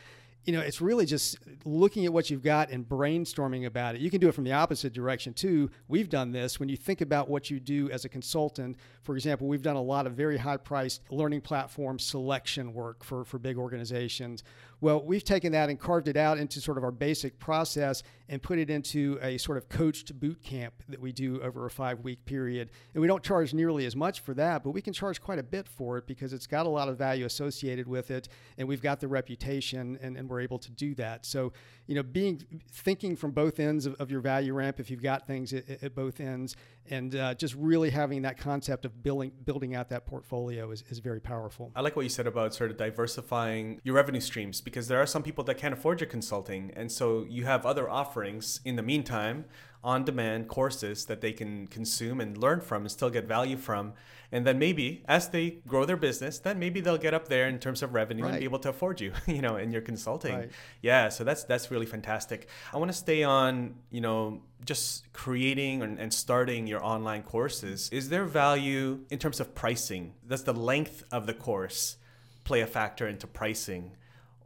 you 0.47 0.53
know, 0.53 0.61
it's 0.61 0.81
really 0.81 1.07
just 1.07 1.39
looking 1.65 2.07
at 2.07 2.13
what 2.13 2.31
you've 2.31 2.43
got 2.43 2.71
and 2.71 2.89
brainstorming 2.89 3.67
about 3.67 3.97
it. 3.97 4.01
You 4.01 4.11
can 4.11 4.21
do 4.21 4.29
it 4.29 4.33
from 4.33 4.45
the 4.45 4.53
opposite 4.53 4.93
direction 4.93 5.35
too. 5.35 5.71
We've 5.89 6.09
done 6.09 6.31
this 6.31 6.61
when 6.61 6.69
you 6.69 6.77
think 6.77 7.01
about 7.01 7.29
what 7.29 7.51
you 7.51 7.59
do 7.59 7.91
as 7.91 8.05
a 8.05 8.09
consultant. 8.09 8.77
For 9.03 9.17
example, 9.17 9.49
we've 9.49 9.63
done 9.63 9.75
a 9.75 9.83
lot 9.83 10.07
of 10.07 10.13
very 10.13 10.37
high 10.37 10.57
priced 10.57 11.03
learning 11.11 11.41
platform 11.41 11.99
selection 11.99 12.73
work 12.73 13.03
for, 13.03 13.25
for 13.25 13.41
big 13.41 13.59
organizations. 13.59 14.45
Well, 14.81 15.03
we've 15.03 15.25
taken 15.25 15.53
that 15.53 15.71
and 15.71 15.81
carved 15.81 16.07
it 16.07 16.17
out 16.17 16.39
into 16.39 16.61
sort 16.61 16.77
of 16.77 16.85
our 16.85 16.91
basic 16.91 17.39
process 17.39 18.03
and 18.29 18.43
put 18.43 18.59
it 18.59 18.69
into 18.69 19.19
a 19.23 19.39
sort 19.39 19.57
of 19.57 19.69
coached 19.69 20.19
boot 20.19 20.43
camp 20.43 20.75
that 20.89 21.01
we 21.01 21.13
do 21.13 21.41
over 21.43 21.65
a 21.65 21.71
five 21.71 22.01
week 22.01 22.25
period. 22.27 22.71
And 22.93 23.01
we 23.01 23.07
don't 23.07 23.23
charge 23.23 23.55
nearly 23.55 23.87
as 23.87 23.97
much 23.97 24.21
for 24.21 24.35
that, 24.35 24.65
but 24.65 24.71
we 24.71 24.83
can 24.83 24.93
charge 24.93 25.21
quite 25.21 25.39
a 25.39 25.43
bit 25.43 25.69
for 25.69 25.97
it 25.99 26.07
because 26.07 26.33
it's 26.33 26.47
got 26.47 26.67
a 26.67 26.69
lot 26.69 26.89
of 26.89 26.99
value 26.99 27.25
associated 27.25 27.87
with 27.87 28.11
it. 28.11 28.29
And 28.59 28.69
we've 28.69 28.83
got 28.83 29.01
the 29.01 29.09
reputation 29.09 29.99
and, 30.03 30.17
and 30.17 30.29
we're 30.29 30.41
able 30.41 30.59
to 30.59 30.71
do 30.71 30.95
that. 30.97 31.25
So, 31.25 31.53
you 31.87 31.95
know, 31.95 32.03
being 32.03 32.43
thinking 32.71 33.17
from 33.17 33.31
both 33.31 33.61
ends 33.61 33.87
of, 33.87 33.95
of 33.95 34.11
your 34.11 34.21
value 34.21 34.53
ramp, 34.53 34.81
if 34.81 34.91
you've 34.91 35.03
got 35.03 35.27
things 35.27 35.53
at, 35.53 35.83
at 35.83 35.95
both 35.95 36.21
ends, 36.21 36.57
and 36.91 37.17
uh, 37.17 37.35
just 37.35 37.55
really 37.55 37.91
having 37.91 38.23
that 38.23 38.39
concept 38.39 38.85
of 38.85 39.03
building 39.03 39.33
building 39.45 39.75
out 39.75 39.89
that 39.89 40.07
portfolio 40.07 40.71
is, 40.71 40.85
is 40.89 40.99
very 40.99 41.21
powerful. 41.21 41.73
I 41.75 41.81
like 41.81 41.97
what 41.97 42.03
you 42.03 42.09
said 42.09 42.27
about 42.27 42.55
sort 42.55 42.71
of 42.71 42.77
diversifying 42.77 43.81
your 43.83 43.95
revenue 43.95 44.21
streams 44.21 44.61
because 44.67 44.89
there 44.89 45.01
are 45.01 45.07
some 45.07 45.23
people 45.23 45.45
that 45.45 45.57
can't 45.57 45.73
afford 45.73 46.01
your 46.01 46.11
consulting, 46.11 46.73
and 46.75 46.91
so 46.91 47.25
you 47.31 47.45
have 47.45 47.65
other 47.65 47.89
offerings 47.89 48.59
in 48.65 48.75
the 48.75 48.83
meantime 48.83 49.45
on 49.85 50.05
demand 50.05 50.49
courses 50.49 51.05
that 51.05 51.21
they 51.21 51.33
can 51.33 51.69
consume 51.69 52.21
and 52.21 52.37
learn 52.37 52.61
from 52.61 52.83
and 52.83 52.91
still 52.91 53.09
get 53.09 53.27
value 53.27 53.57
from. 53.57 53.93
And 54.33 54.45
then 54.45 54.59
maybe 54.59 55.05
as 55.07 55.29
they 55.29 55.59
grow 55.69 55.85
their 55.85 55.97
business, 55.97 56.41
then 56.41 56.59
maybe 56.59 56.81
they'll 56.81 56.99
get 56.99 57.15
up 57.15 57.29
there 57.29 57.47
in 57.47 57.61
terms 57.61 57.81
of 57.81 57.95
revenue 57.95 58.25
right. 58.25 58.31
and 58.31 58.41
be 58.41 58.45
able 58.45 58.59
to 58.59 58.71
afford 58.71 59.01
you, 59.01 59.13
you 59.29 59.41
know, 59.41 59.55
in 59.55 59.71
your 59.71 59.83
consulting. 59.83 60.35
Right. 60.35 60.51
Yeah, 60.83 61.11
so 61.11 61.23
that's 61.23 61.45
that's 61.45 61.71
really 61.71 61.87
fantastic. 61.87 62.49
I 62.75 62.79
want 62.79 62.91
to 62.91 62.99
stay 62.99 63.23
on, 63.23 63.77
you 63.93 64.01
know, 64.01 64.43
just 64.65 65.13
creating 65.13 65.83
and, 65.83 66.01
and 66.01 66.13
starting 66.13 66.67
your 66.67 66.85
online 66.85 67.23
courses. 67.23 67.89
Is 67.91 68.09
there 68.09 68.25
value 68.25 69.05
in 69.11 69.21
terms 69.21 69.39
of 69.39 69.55
pricing? 69.55 70.15
Does 70.27 70.43
the 70.43 70.55
length 70.55 71.05
of 71.13 71.29
the 71.29 71.35
course 71.35 71.99
play 72.43 72.63
a 72.63 72.67
factor 72.67 73.07
into 73.07 73.29
pricing? 73.29 73.93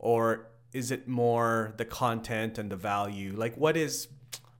Or 0.00 0.48
is 0.72 0.90
it 0.90 1.06
more 1.06 1.74
the 1.76 1.84
content 1.84 2.58
and 2.58 2.70
the 2.70 2.76
value? 2.76 3.34
Like 3.36 3.56
what 3.56 3.76
is 3.76 4.08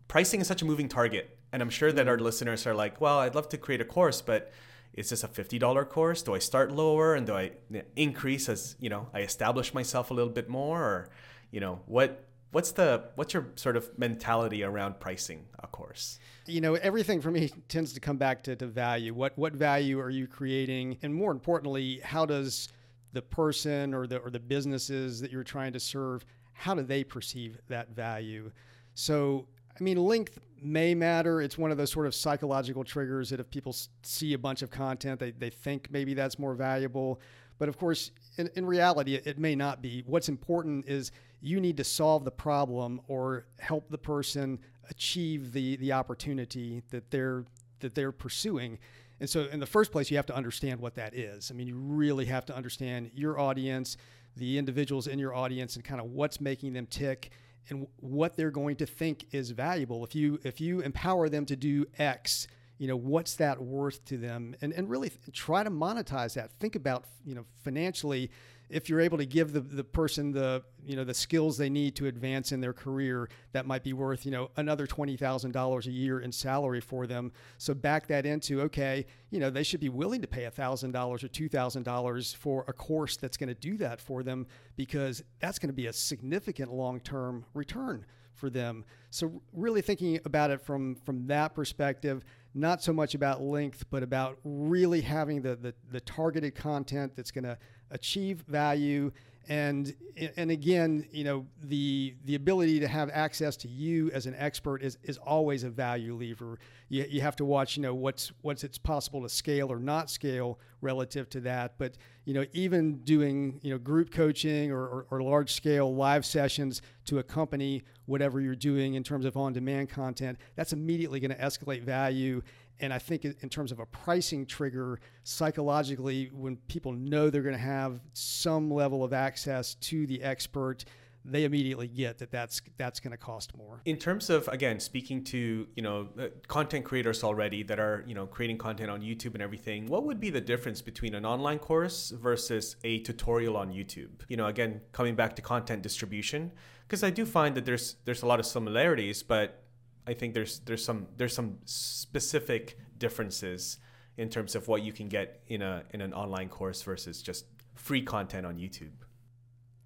pricing 0.06 0.40
is 0.40 0.46
such 0.46 0.62
a 0.62 0.64
moving 0.64 0.88
target. 0.88 1.36
And 1.52 1.62
I'm 1.62 1.70
sure 1.70 1.90
that 1.90 2.06
our 2.06 2.16
mm-hmm. 2.16 2.24
listeners 2.24 2.66
are 2.66 2.74
like, 2.74 3.00
well, 3.00 3.18
I'd 3.18 3.34
love 3.34 3.48
to 3.50 3.58
create 3.58 3.80
a 3.80 3.84
course, 3.84 4.20
but 4.20 4.52
is 4.92 5.10
this 5.10 5.24
a 5.24 5.28
$50 5.28 5.88
course? 5.88 6.22
Do 6.22 6.34
I 6.34 6.38
start 6.38 6.72
lower 6.72 7.14
and 7.14 7.26
do 7.26 7.34
I 7.34 7.52
increase 7.96 8.48
as, 8.48 8.76
you 8.80 8.90
know, 8.90 9.08
I 9.14 9.20
establish 9.20 9.72
myself 9.72 10.10
a 10.10 10.14
little 10.14 10.32
bit 10.32 10.48
more 10.48 10.82
or, 10.82 11.10
you 11.50 11.60
know, 11.60 11.80
what 11.86 12.26
what's 12.52 12.72
the 12.72 13.04
what's 13.14 13.32
your 13.32 13.46
sort 13.54 13.76
of 13.76 13.88
mentality 13.96 14.64
around 14.64 14.98
pricing 14.98 15.46
a 15.60 15.66
course? 15.68 16.18
You 16.46 16.60
know, 16.60 16.74
everything 16.74 17.20
for 17.20 17.30
me 17.30 17.52
tends 17.68 17.92
to 17.92 18.00
come 18.00 18.16
back 18.16 18.42
to, 18.44 18.56
to 18.56 18.66
value. 18.66 19.14
What 19.14 19.38
what 19.38 19.52
value 19.52 20.00
are 20.00 20.10
you 20.10 20.26
creating? 20.26 20.98
And 21.02 21.14
more 21.14 21.30
importantly, 21.30 22.00
how 22.02 22.26
does 22.26 22.68
the 23.12 23.22
person 23.22 23.94
or 23.94 24.06
the 24.06 24.18
or 24.18 24.30
the 24.30 24.40
businesses 24.40 25.20
that 25.20 25.30
you're 25.30 25.44
trying 25.44 25.72
to 25.72 25.80
serve, 25.80 26.24
how 26.52 26.74
do 26.74 26.82
they 26.82 27.04
perceive 27.04 27.58
that 27.68 27.90
value? 27.90 28.50
So 28.94 29.46
I 29.78 29.82
mean, 29.82 29.96
length 29.96 30.38
may 30.62 30.94
matter. 30.94 31.40
It's 31.40 31.56
one 31.56 31.70
of 31.70 31.78
those 31.78 31.90
sort 31.90 32.06
of 32.06 32.14
psychological 32.14 32.84
triggers 32.84 33.30
that 33.30 33.40
if 33.40 33.50
people 33.50 33.74
see 34.02 34.34
a 34.34 34.38
bunch 34.38 34.62
of 34.62 34.70
content, 34.70 35.18
they, 35.18 35.30
they 35.30 35.50
think 35.50 35.90
maybe 35.90 36.12
that's 36.12 36.38
more 36.38 36.54
valuable. 36.54 37.20
But 37.58 37.68
of 37.68 37.78
course, 37.78 38.10
in, 38.36 38.50
in 38.56 38.66
reality, 38.66 39.14
it, 39.14 39.38
may 39.38 39.54
not 39.54 39.80
be. 39.80 40.02
What's 40.06 40.28
important 40.28 40.86
is 40.86 41.12
you 41.40 41.60
need 41.60 41.76
to 41.78 41.84
solve 41.84 42.24
the 42.24 42.30
problem 42.30 43.00
or 43.08 43.46
help 43.58 43.90
the 43.90 43.98
person 43.98 44.58
achieve 44.90 45.52
the, 45.52 45.76
the 45.76 45.92
opportunity 45.92 46.82
that 46.90 47.10
they're 47.10 47.44
that 47.80 47.94
they're 47.94 48.12
pursuing. 48.12 48.78
And 49.20 49.28
so, 49.28 49.46
in 49.52 49.60
the 49.60 49.66
first 49.66 49.92
place, 49.92 50.10
you 50.10 50.16
have 50.16 50.26
to 50.26 50.34
understand 50.34 50.80
what 50.80 50.94
that 50.94 51.14
is. 51.14 51.50
I 51.50 51.54
mean, 51.54 51.66
you 51.66 51.76
really 51.76 52.24
have 52.26 52.46
to 52.46 52.56
understand 52.56 53.10
your 53.14 53.38
audience, 53.38 53.96
the 54.36 54.56
individuals 54.56 55.06
in 55.06 55.18
your 55.18 55.34
audience, 55.34 55.76
and 55.76 55.84
kind 55.84 56.00
of 56.00 56.06
what's 56.06 56.40
making 56.40 56.72
them 56.72 56.86
tick 56.86 57.30
and 57.68 57.86
what 57.96 58.36
they're 58.36 58.50
going 58.50 58.76
to 58.76 58.86
think 58.86 59.26
is 59.32 59.50
valuable. 59.50 60.04
If 60.04 60.14
you 60.14 60.40
if 60.42 60.60
you 60.60 60.80
empower 60.80 61.28
them 61.28 61.44
to 61.46 61.56
do 61.56 61.86
X, 61.98 62.48
you 62.78 62.88
know 62.88 62.96
what's 62.96 63.34
that 63.36 63.62
worth 63.62 64.04
to 64.06 64.16
them, 64.16 64.56
and 64.60 64.72
and 64.72 64.88
really 64.88 65.12
try 65.32 65.62
to 65.62 65.70
monetize 65.70 66.34
that. 66.34 66.50
Think 66.58 66.74
about 66.74 67.04
you 67.24 67.34
know 67.34 67.44
financially 67.62 68.30
if 68.70 68.88
you're 68.88 69.00
able 69.00 69.18
to 69.18 69.26
give 69.26 69.52
the, 69.52 69.60
the 69.60 69.84
person 69.84 70.32
the 70.32 70.62
you 70.84 70.96
know 70.96 71.04
the 71.04 71.14
skills 71.14 71.58
they 71.58 71.68
need 71.68 71.94
to 71.96 72.06
advance 72.06 72.52
in 72.52 72.60
their 72.60 72.72
career 72.72 73.28
that 73.52 73.66
might 73.66 73.82
be 73.82 73.92
worth 73.92 74.24
you 74.24 74.30
know 74.30 74.50
another 74.56 74.86
$20000 74.86 75.86
a 75.86 75.90
year 75.90 76.20
in 76.20 76.32
salary 76.32 76.80
for 76.80 77.06
them. 77.06 77.32
So 77.58 77.74
back 77.74 78.06
that 78.08 78.26
into 78.26 78.62
okay 78.62 79.06
you 79.30 79.40
know 79.40 79.50
they 79.50 79.62
should 79.62 79.80
be 79.80 79.88
willing 79.88 80.22
to 80.22 80.28
pay 80.28 80.42
$1000 80.42 80.94
or 80.94 81.28
$2000 81.28 82.36
for 82.36 82.64
a 82.68 82.72
course 82.72 83.16
that's 83.16 83.36
going 83.36 83.48
to 83.48 83.54
do 83.54 83.76
that 83.78 84.00
for 84.00 84.22
them 84.22 84.46
because 84.76 85.22
that's 85.40 85.58
going 85.58 85.68
to 85.68 85.74
be 85.74 85.86
a 85.86 85.92
significant 85.92 86.72
long-term 86.72 87.44
return 87.54 88.06
for 88.34 88.50
them. 88.50 88.84
So 89.10 89.42
really 89.52 89.82
thinking 89.82 90.18
about 90.24 90.50
it 90.50 90.60
from 90.60 90.94
from 90.94 91.26
that 91.26 91.54
perspective 91.54 92.24
not 92.54 92.82
so 92.82 92.92
much 92.92 93.14
about 93.14 93.40
length 93.42 93.84
but 93.90 94.02
about 94.02 94.38
really 94.44 95.00
having 95.00 95.42
the 95.42 95.56
the, 95.56 95.74
the 95.90 96.00
targeted 96.00 96.54
content 96.54 97.12
that's 97.16 97.30
going 97.30 97.44
to 97.44 97.56
achieve 97.90 98.44
value 98.48 99.10
and 99.48 99.94
and 100.36 100.50
again 100.50 101.06
you 101.12 101.24
know 101.24 101.46
the 101.62 102.14
the 102.24 102.34
ability 102.34 102.78
to 102.80 102.86
have 102.86 103.10
access 103.12 103.56
to 103.56 103.68
you 103.68 104.10
as 104.12 104.26
an 104.26 104.34
expert 104.36 104.82
is 104.82 104.98
is 105.02 105.16
always 105.18 105.64
a 105.64 105.70
value 105.70 106.14
lever. 106.14 106.58
You, 106.88 107.06
you 107.08 107.20
have 107.20 107.36
to 107.36 107.44
watch 107.44 107.76
you 107.76 107.82
know 107.82 107.94
what's 107.94 108.32
what's 108.42 108.64
it's 108.64 108.78
possible 108.78 109.22
to 109.22 109.28
scale 109.28 109.72
or 109.72 109.78
not 109.78 110.10
scale 110.10 110.58
relative 110.80 111.28
to 111.30 111.40
that. 111.40 111.74
But 111.78 111.96
you 112.24 112.34
know 112.34 112.44
even 112.52 112.98
doing 112.98 113.60
you 113.62 113.70
know 113.70 113.78
group 113.78 114.10
coaching 114.10 114.70
or, 114.70 114.86
or, 114.86 115.06
or 115.10 115.22
large 115.22 115.52
scale 115.52 115.94
live 115.94 116.26
sessions 116.26 116.82
to 117.06 117.18
accompany 117.18 117.82
whatever 118.06 118.40
you're 118.40 118.54
doing 118.54 118.94
in 118.94 119.02
terms 119.02 119.24
of 119.24 119.36
on 119.36 119.52
demand 119.52 119.88
content 119.88 120.38
that's 120.54 120.72
immediately 120.72 121.18
going 121.18 121.30
to 121.30 121.38
escalate 121.38 121.82
value 121.82 122.42
and 122.80 122.92
I 122.92 122.98
think 122.98 123.24
in 123.24 123.48
terms 123.48 123.72
of 123.72 123.78
a 123.78 123.86
pricing 123.86 124.46
trigger, 124.46 125.00
psychologically, 125.22 126.30
when 126.32 126.56
people 126.68 126.92
know 126.92 127.30
they're 127.30 127.42
going 127.42 127.54
to 127.54 127.60
have 127.60 128.00
some 128.12 128.70
level 128.70 129.04
of 129.04 129.12
access 129.12 129.74
to 129.76 130.06
the 130.06 130.22
expert, 130.22 130.84
they 131.24 131.44
immediately 131.44 131.86
get 131.86 132.18
that 132.18 132.30
that's 132.30 132.62
that's 132.78 132.98
going 133.00 133.10
to 133.10 133.16
cost 133.16 133.56
more. 133.56 133.82
In 133.84 133.96
terms 133.96 134.30
of 134.30 134.48
again 134.48 134.80
speaking 134.80 135.22
to 135.24 135.68
you 135.74 135.82
know 135.82 136.08
uh, 136.18 136.28
content 136.48 136.84
creators 136.84 137.22
already 137.22 137.62
that 137.64 137.78
are 137.78 138.04
you 138.06 138.14
know 138.14 138.26
creating 138.26 138.58
content 138.58 138.90
on 138.90 139.02
YouTube 139.02 139.34
and 139.34 139.42
everything, 139.42 139.86
what 139.86 140.04
would 140.04 140.20
be 140.20 140.30
the 140.30 140.40
difference 140.40 140.80
between 140.80 141.14
an 141.14 141.26
online 141.26 141.58
course 141.58 142.10
versus 142.10 142.76
a 142.84 143.00
tutorial 143.00 143.56
on 143.56 143.70
YouTube? 143.70 144.22
You 144.28 144.36
know, 144.36 144.46
again 144.46 144.80
coming 144.92 145.14
back 145.14 145.36
to 145.36 145.42
content 145.42 145.82
distribution, 145.82 146.52
because 146.86 147.02
I 147.02 147.10
do 147.10 147.26
find 147.26 147.54
that 147.54 147.66
there's 147.66 147.96
there's 148.04 148.22
a 148.22 148.26
lot 148.26 148.40
of 148.40 148.46
similarities, 148.46 149.22
but 149.22 149.59
I 150.06 150.14
think 150.14 150.34
there's 150.34 150.60
there's 150.60 150.84
some 150.84 151.06
there's 151.16 151.34
some 151.34 151.58
specific 151.64 152.78
differences 152.98 153.78
in 154.16 154.28
terms 154.28 154.54
of 154.54 154.68
what 154.68 154.82
you 154.82 154.92
can 154.92 155.08
get 155.08 155.42
in 155.46 155.62
a 155.62 155.84
in 155.90 156.00
an 156.00 156.12
online 156.12 156.48
course 156.48 156.82
versus 156.82 157.22
just 157.22 157.46
free 157.74 158.02
content 158.02 158.46
on 158.46 158.56
YouTube. 158.56 158.92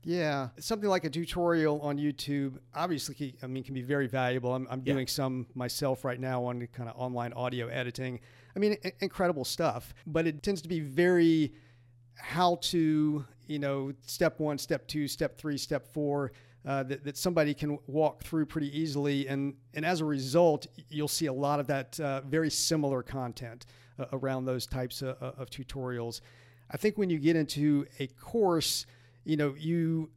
Yeah, 0.07 0.49
something 0.59 0.89
like 0.89 1.05
a 1.05 1.11
tutorial 1.11 1.81
on 1.81 1.97
YouTube, 1.97 2.59
obviously, 2.75 3.37
I 3.43 3.47
mean, 3.47 3.65
can 3.65 3.73
be 3.73 3.81
very 3.81 4.07
valuable. 4.07 4.55
I'm, 4.55 4.67
I'm 4.71 4.83
yeah. 4.85 4.93
doing 4.93 5.07
some 5.07 5.47
myself 5.55 6.05
right 6.05 6.21
now 6.21 6.45
on 6.45 6.67
kind 6.73 6.91
of 6.91 6.97
online 6.97 7.33
audio 7.33 7.69
editing. 7.69 8.21
I 8.55 8.59
mean, 8.59 8.77
I- 8.85 8.93
incredible 9.01 9.45
stuff, 9.45 9.95
but 10.07 10.27
it 10.27 10.43
tends 10.43 10.61
to 10.63 10.69
be 10.69 10.81
very 10.81 11.55
how 12.17 12.57
to, 12.57 13.25
you 13.47 13.59
know, 13.59 13.93
step 14.03 14.41
one, 14.41 14.59
step 14.59 14.87
two, 14.87 15.09
step 15.09 15.39
three, 15.39 15.57
step 15.57 15.89
four. 15.93 16.33
Uh, 16.67 16.83
that, 16.83 17.05
that, 17.05 17.15
somebody 17.15 17.53
can 17.53 17.79
walk 17.87 18.23
through 18.23 18.47
pretty 18.47 18.75
easily. 18.79 19.29
And, 19.29 19.55
and 19.75 19.85
as 19.85 20.01
a 20.01 20.05
result, 20.07 20.67
you'll 20.89 21.09
see 21.09 21.27
a 21.27 21.33
lot 21.33 21.61
of 21.61 21.67
that 21.67 22.01
uh, 22.01 22.23
very 22.23 22.51
similar 22.51 23.03
content 23.03 23.67
uh, 23.99 24.07
around 24.15 24.47
those 24.47 24.67
types 24.67 25.03
of, 25.03 25.17
of, 25.19 25.51
tutorials. 25.51 26.23
I 26.71 26.79
think 26.79 26.97
when 26.97 27.11
you 27.11 27.19
get 27.19 27.37
into 27.37 27.87
a 27.99 28.07
course, 28.07 28.87
you 29.25 29.37
know, 29.37 29.55
you 29.59 30.09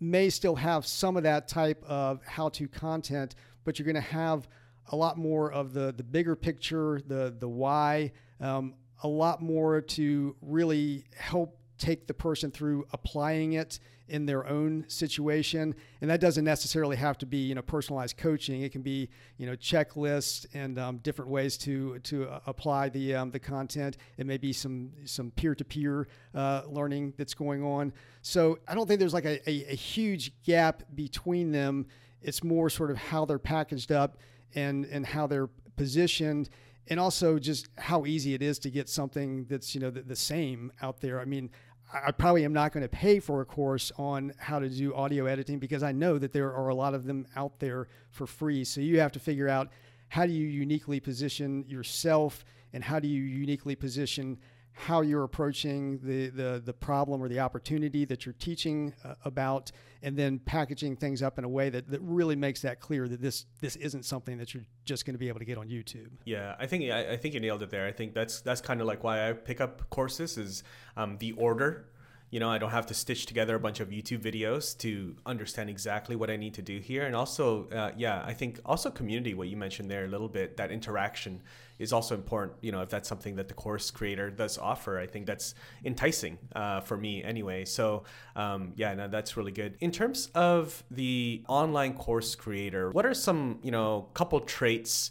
may 0.00 0.30
still 0.30 0.56
have 0.56 0.86
some 0.86 1.18
of 1.18 1.24
that 1.24 1.46
type 1.46 1.84
of 1.84 2.24
how 2.24 2.48
to 2.48 2.68
content, 2.68 3.34
but 3.64 3.78
you're 3.78 3.84
going 3.84 3.94
to 3.94 4.00
have 4.00 4.48
a 4.92 4.96
lot 4.96 5.18
more 5.18 5.52
of 5.52 5.74
the, 5.74 5.92
the 5.92 6.02
bigger 6.02 6.34
picture, 6.34 7.02
the, 7.06 7.36
the 7.38 7.48
why, 7.48 8.12
um, 8.40 8.74
a 9.02 9.08
lot 9.08 9.42
more 9.42 9.80
to 9.80 10.34
really 10.40 11.04
help 11.16 11.58
take 11.78 12.06
the 12.06 12.14
person 12.14 12.50
through 12.50 12.86
applying 12.92 13.54
it 13.54 13.78
in 14.12 14.26
their 14.26 14.46
own 14.46 14.84
situation. 14.88 15.74
And 16.02 16.10
that 16.10 16.20
doesn't 16.20 16.44
necessarily 16.44 16.96
have 16.96 17.16
to 17.18 17.26
be 17.26 17.38
you 17.38 17.54
know 17.54 17.62
personalized 17.62 18.18
coaching. 18.18 18.62
It 18.62 18.70
can 18.70 18.82
be 18.82 19.08
you 19.38 19.46
know 19.46 19.56
checklists 19.56 20.46
and 20.52 20.78
um, 20.78 20.98
different 20.98 21.30
ways 21.30 21.56
to 21.58 21.98
to 22.00 22.28
uh, 22.28 22.40
apply 22.46 22.90
the 22.90 23.14
um, 23.14 23.30
the 23.30 23.40
content. 23.40 23.96
It 24.18 24.26
may 24.26 24.36
be 24.36 24.52
some 24.52 24.92
some 25.06 25.30
peer-to-peer 25.30 26.06
uh, 26.34 26.62
learning 26.66 27.14
that's 27.16 27.34
going 27.34 27.64
on. 27.64 27.92
So 28.20 28.58
i 28.68 28.74
don't 28.74 28.86
think 28.86 29.00
there's 29.00 29.14
like 29.14 29.24
a, 29.24 29.50
a, 29.50 29.72
a 29.72 29.74
huge 29.74 30.32
gap 30.44 30.82
between 30.94 31.50
them. 31.50 31.86
It's 32.20 32.44
more 32.44 32.70
sort 32.70 32.90
of 32.90 32.98
how 32.98 33.24
they're 33.24 33.38
packaged 33.38 33.90
up 33.90 34.18
and 34.54 34.84
and 34.84 35.06
how 35.06 35.26
they're 35.26 35.48
positioned 35.76 36.50
and 36.88 37.00
also 37.00 37.38
just 37.38 37.68
how 37.78 38.04
easy 38.04 38.34
it 38.34 38.42
is 38.42 38.58
to 38.58 38.70
get 38.70 38.88
something 38.88 39.46
that's 39.48 39.74
you 39.74 39.80
know 39.80 39.90
the, 39.90 40.02
the, 40.02 40.16
same 40.16 40.70
out 40.82 41.00
there. 41.00 41.20
I 41.20 41.24
mean, 41.24 41.50
I 41.92 42.10
probably 42.10 42.44
am 42.44 42.54
not 42.54 42.72
going 42.72 42.82
to 42.82 42.88
pay 42.88 43.20
for 43.20 43.42
a 43.42 43.44
course 43.44 43.92
on 43.98 44.32
how 44.38 44.58
to 44.58 44.68
do 44.68 44.94
audio 44.94 45.26
editing 45.26 45.58
because 45.58 45.82
I 45.82 45.92
know 45.92 46.18
that 46.18 46.32
there 46.32 46.52
are 46.52 46.68
a 46.68 46.74
lot 46.74 46.94
of 46.94 47.04
them 47.04 47.26
out 47.36 47.58
there 47.58 47.88
for 48.10 48.26
free. 48.26 48.64
So 48.64 48.80
you 48.80 48.98
have 49.00 49.12
to 49.12 49.20
figure 49.20 49.48
out 49.48 49.68
how 50.08 50.24
do 50.24 50.32
you 50.32 50.46
uniquely 50.46 51.00
position 51.00 51.64
yourself 51.68 52.44
and 52.72 52.82
how 52.82 52.98
do 52.98 53.08
you 53.08 53.22
uniquely 53.22 53.76
position 53.76 54.38
how 54.72 55.02
you're 55.02 55.24
approaching 55.24 55.98
the, 56.02 56.28
the, 56.28 56.62
the 56.64 56.72
problem 56.72 57.22
or 57.22 57.28
the 57.28 57.40
opportunity 57.40 58.04
that 58.06 58.24
you're 58.24 58.34
teaching 58.38 58.94
uh, 59.04 59.14
about 59.24 59.70
and 60.02 60.16
then 60.16 60.38
packaging 60.38 60.96
things 60.96 61.22
up 61.22 61.38
in 61.38 61.44
a 61.44 61.48
way 61.48 61.70
that, 61.70 61.88
that 61.88 62.00
really 62.00 62.34
makes 62.34 62.62
that 62.62 62.80
clear 62.80 63.06
that 63.06 63.20
this 63.20 63.46
this 63.60 63.76
isn't 63.76 64.04
something 64.04 64.38
that 64.38 64.52
you're 64.52 64.64
just 64.84 65.06
going 65.06 65.14
to 65.14 65.18
be 65.18 65.28
able 65.28 65.38
to 65.38 65.44
get 65.44 65.58
on 65.58 65.68
YouTube. 65.68 66.10
Yeah, 66.24 66.56
I 66.58 66.66
think 66.66 66.90
I, 66.90 67.12
I 67.12 67.16
think 67.16 67.34
you 67.34 67.40
nailed 67.40 67.62
it 67.62 67.70
there. 67.70 67.86
I 67.86 67.92
think 67.92 68.14
that's 68.14 68.40
that's 68.40 68.60
kind 68.60 68.80
of 68.80 68.86
like 68.86 69.04
why 69.04 69.28
I 69.28 69.32
pick 69.32 69.60
up 69.60 69.88
courses 69.90 70.38
is 70.38 70.64
um, 70.96 71.18
the 71.18 71.32
order 71.32 71.86
you 72.32 72.40
know, 72.40 72.48
I 72.48 72.56
don't 72.56 72.70
have 72.70 72.86
to 72.86 72.94
stitch 72.94 73.26
together 73.26 73.54
a 73.56 73.60
bunch 73.60 73.78
of 73.80 73.90
YouTube 73.90 74.20
videos 74.20 74.76
to 74.78 75.14
understand 75.26 75.68
exactly 75.68 76.16
what 76.16 76.30
I 76.30 76.36
need 76.36 76.54
to 76.54 76.62
do 76.62 76.78
here. 76.78 77.04
And 77.04 77.14
also, 77.14 77.68
uh, 77.68 77.90
yeah, 77.94 78.22
I 78.24 78.32
think 78.32 78.58
also 78.64 78.90
community, 78.90 79.34
what 79.34 79.48
you 79.48 79.56
mentioned 79.58 79.90
there 79.90 80.06
a 80.06 80.08
little 80.08 80.30
bit, 80.30 80.56
that 80.56 80.70
interaction 80.70 81.42
is 81.78 81.92
also 81.92 82.14
important. 82.14 82.56
You 82.62 82.72
know, 82.72 82.80
if 82.80 82.88
that's 82.88 83.06
something 83.06 83.36
that 83.36 83.48
the 83.48 83.54
course 83.54 83.90
creator 83.90 84.30
does 84.30 84.56
offer, 84.56 84.98
I 84.98 85.06
think 85.06 85.26
that's 85.26 85.54
enticing 85.84 86.38
uh, 86.56 86.80
for 86.80 86.96
me 86.96 87.22
anyway. 87.22 87.66
So, 87.66 88.04
um, 88.34 88.72
yeah, 88.76 88.94
no, 88.94 89.08
that's 89.08 89.36
really 89.36 89.52
good. 89.52 89.76
In 89.80 89.90
terms 89.90 90.30
of 90.34 90.82
the 90.90 91.44
online 91.48 91.92
course 91.92 92.34
creator, 92.34 92.92
what 92.92 93.04
are 93.04 93.12
some, 93.12 93.58
you 93.62 93.70
know, 93.70 94.08
couple 94.14 94.40
traits 94.40 95.10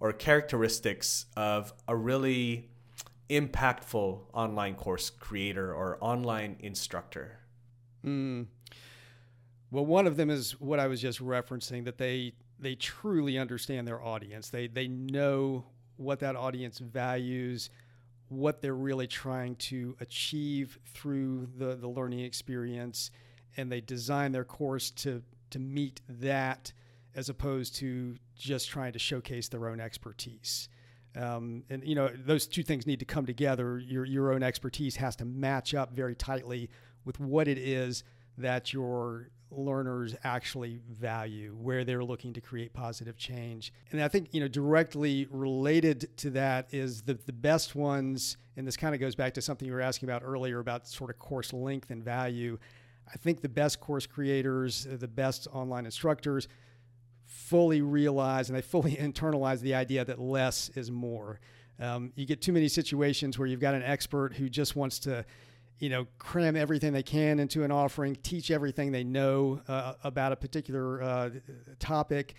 or 0.00 0.12
characteristics 0.12 1.26
of 1.36 1.72
a 1.86 1.94
really 1.94 2.70
impactful 3.28 4.20
online 4.32 4.74
course 4.74 5.10
creator 5.10 5.72
or 5.72 5.98
online 6.00 6.56
instructor? 6.60 7.40
Mm. 8.04 8.46
Well, 9.70 9.86
one 9.86 10.06
of 10.06 10.16
them 10.16 10.30
is 10.30 10.60
what 10.60 10.78
I 10.78 10.86
was 10.86 11.00
just 11.00 11.20
referencing 11.20 11.84
that 11.84 11.98
they 11.98 12.34
they 12.58 12.74
truly 12.74 13.38
understand 13.38 13.86
their 13.86 14.02
audience. 14.02 14.48
They 14.48 14.66
they 14.68 14.88
know 14.88 15.66
what 15.96 16.20
that 16.20 16.36
audience 16.36 16.78
values, 16.78 17.70
what 18.28 18.60
they're 18.62 18.74
really 18.74 19.06
trying 19.06 19.56
to 19.56 19.96
achieve 20.00 20.78
through 20.94 21.48
the 21.56 21.74
the 21.74 21.88
learning 21.88 22.20
experience, 22.20 23.10
and 23.56 23.70
they 23.70 23.80
design 23.80 24.32
their 24.32 24.44
course 24.44 24.90
to 24.92 25.22
to 25.50 25.58
meet 25.58 26.00
that 26.08 26.72
as 27.14 27.28
opposed 27.28 27.74
to 27.76 28.16
just 28.36 28.68
trying 28.68 28.92
to 28.92 28.98
showcase 28.98 29.48
their 29.48 29.68
own 29.68 29.80
expertise. 29.80 30.68
Um, 31.16 31.62
and 31.70 31.82
you 31.86 31.94
know 31.94 32.10
those 32.26 32.46
two 32.46 32.62
things 32.62 32.86
need 32.86 32.98
to 32.98 33.04
come 33.04 33.26
together. 33.26 33.78
Your 33.78 34.04
your 34.04 34.32
own 34.32 34.42
expertise 34.42 34.96
has 34.96 35.16
to 35.16 35.24
match 35.24 35.74
up 35.74 35.94
very 35.94 36.14
tightly 36.14 36.68
with 37.04 37.18
what 37.18 37.48
it 37.48 37.58
is 37.58 38.04
that 38.38 38.72
your 38.72 39.30
learners 39.50 40.14
actually 40.24 40.80
value, 40.90 41.56
where 41.60 41.84
they're 41.84 42.04
looking 42.04 42.32
to 42.32 42.40
create 42.40 42.72
positive 42.74 43.16
change. 43.16 43.72
And 43.92 44.02
I 44.02 44.08
think 44.08 44.28
you 44.32 44.40
know 44.40 44.48
directly 44.48 45.26
related 45.30 46.16
to 46.18 46.30
that 46.30 46.68
is 46.72 47.02
the 47.02 47.14
the 47.14 47.32
best 47.32 47.74
ones. 47.74 48.36
And 48.58 48.66
this 48.66 48.76
kind 48.76 48.94
of 48.94 49.00
goes 49.00 49.14
back 49.14 49.34
to 49.34 49.42
something 49.42 49.66
you 49.66 49.74
were 49.74 49.80
asking 49.80 50.08
about 50.08 50.22
earlier 50.24 50.58
about 50.58 50.86
sort 50.86 51.10
of 51.10 51.18
course 51.18 51.52
length 51.52 51.90
and 51.90 52.02
value. 52.02 52.58
I 53.12 53.16
think 53.16 53.40
the 53.40 53.48
best 53.48 53.80
course 53.80 54.06
creators, 54.06 54.86
the 54.90 55.08
best 55.08 55.46
online 55.52 55.84
instructors 55.84 56.48
fully 57.26 57.82
realize 57.82 58.48
and 58.48 58.56
they 58.56 58.62
fully 58.62 58.96
internalize 59.00 59.60
the 59.60 59.74
idea 59.74 60.04
that 60.04 60.18
less 60.18 60.70
is 60.70 60.90
more. 60.90 61.40
Um, 61.78 62.12
you 62.14 62.24
get 62.24 62.40
too 62.40 62.52
many 62.52 62.68
situations 62.68 63.38
where 63.38 63.46
you've 63.46 63.60
got 63.60 63.74
an 63.74 63.82
expert 63.82 64.34
who 64.34 64.48
just 64.48 64.76
wants 64.76 64.98
to, 65.00 65.24
you 65.78 65.90
know, 65.90 66.06
cram 66.18 66.56
everything 66.56 66.92
they 66.92 67.02
can 67.02 67.38
into 67.38 67.64
an 67.64 67.70
offering, 67.70 68.16
teach 68.16 68.50
everything 68.50 68.92
they 68.92 69.04
know 69.04 69.60
uh, 69.68 69.94
about 70.02 70.32
a 70.32 70.36
particular 70.36 71.02
uh, 71.02 71.30
topic. 71.78 72.34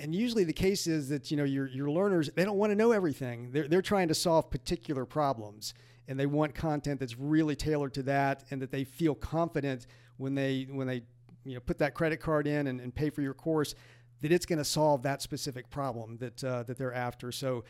And 0.00 0.14
usually 0.14 0.44
the 0.44 0.52
case 0.52 0.86
is 0.86 1.08
that, 1.08 1.30
you 1.30 1.36
know, 1.36 1.44
your, 1.44 1.68
your 1.68 1.90
learners, 1.90 2.30
they 2.34 2.44
don't 2.44 2.56
want 2.56 2.70
to 2.70 2.76
know 2.76 2.92
everything. 2.92 3.50
They're, 3.52 3.68
they're 3.68 3.82
trying 3.82 4.08
to 4.08 4.14
solve 4.14 4.50
particular 4.50 5.04
problems 5.04 5.74
and 6.08 6.18
they 6.18 6.26
want 6.26 6.54
content 6.54 6.98
that's 6.98 7.18
really 7.18 7.54
tailored 7.54 7.94
to 7.94 8.02
that 8.04 8.44
and 8.50 8.60
that 8.62 8.70
they 8.70 8.82
feel 8.82 9.14
confident 9.14 9.86
when 10.16 10.34
they, 10.34 10.66
when 10.70 10.86
they, 10.86 11.02
you 11.44 11.54
know, 11.54 11.60
put 11.60 11.78
that 11.78 11.94
credit 11.94 12.18
card 12.20 12.46
in 12.46 12.66
and, 12.66 12.80
and 12.80 12.94
pay 12.94 13.10
for 13.10 13.22
your 13.22 13.34
course 13.34 13.74
that 14.20 14.32
it's 14.32 14.46
going 14.46 14.58
to 14.58 14.64
solve 14.64 15.02
that 15.02 15.22
specific 15.22 15.70
problem 15.70 16.18
that 16.18 16.44
uh, 16.44 16.62
that 16.64 16.78
they're 16.78 16.94
after. 16.94 17.32
So 17.32 17.64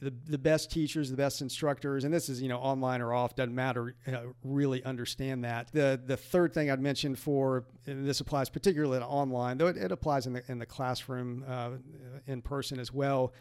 the, 0.00 0.12
the 0.26 0.38
best 0.38 0.70
teachers, 0.70 1.10
the 1.10 1.16
best 1.16 1.42
instructors, 1.42 2.04
and 2.04 2.12
this 2.12 2.28
is 2.28 2.40
you 2.40 2.48
know 2.48 2.58
online 2.58 3.00
or 3.00 3.12
off 3.12 3.34
doesn't 3.34 3.54
matter. 3.54 3.94
Uh, 4.06 4.20
really 4.42 4.82
understand 4.84 5.44
that. 5.44 5.70
The 5.72 6.00
the 6.04 6.16
third 6.16 6.54
thing 6.54 6.70
I'd 6.70 6.80
mention 6.80 7.14
for 7.14 7.64
this 7.84 8.20
applies 8.20 8.48
particularly 8.48 8.98
to 8.98 9.06
online, 9.06 9.58
though 9.58 9.66
it, 9.66 9.76
it 9.76 9.92
applies 9.92 10.26
in 10.26 10.32
the 10.32 10.42
in 10.48 10.58
the 10.58 10.66
classroom 10.66 11.44
uh, 11.46 11.70
in 12.26 12.40
person 12.42 12.80
as 12.80 12.92
well. 12.92 13.34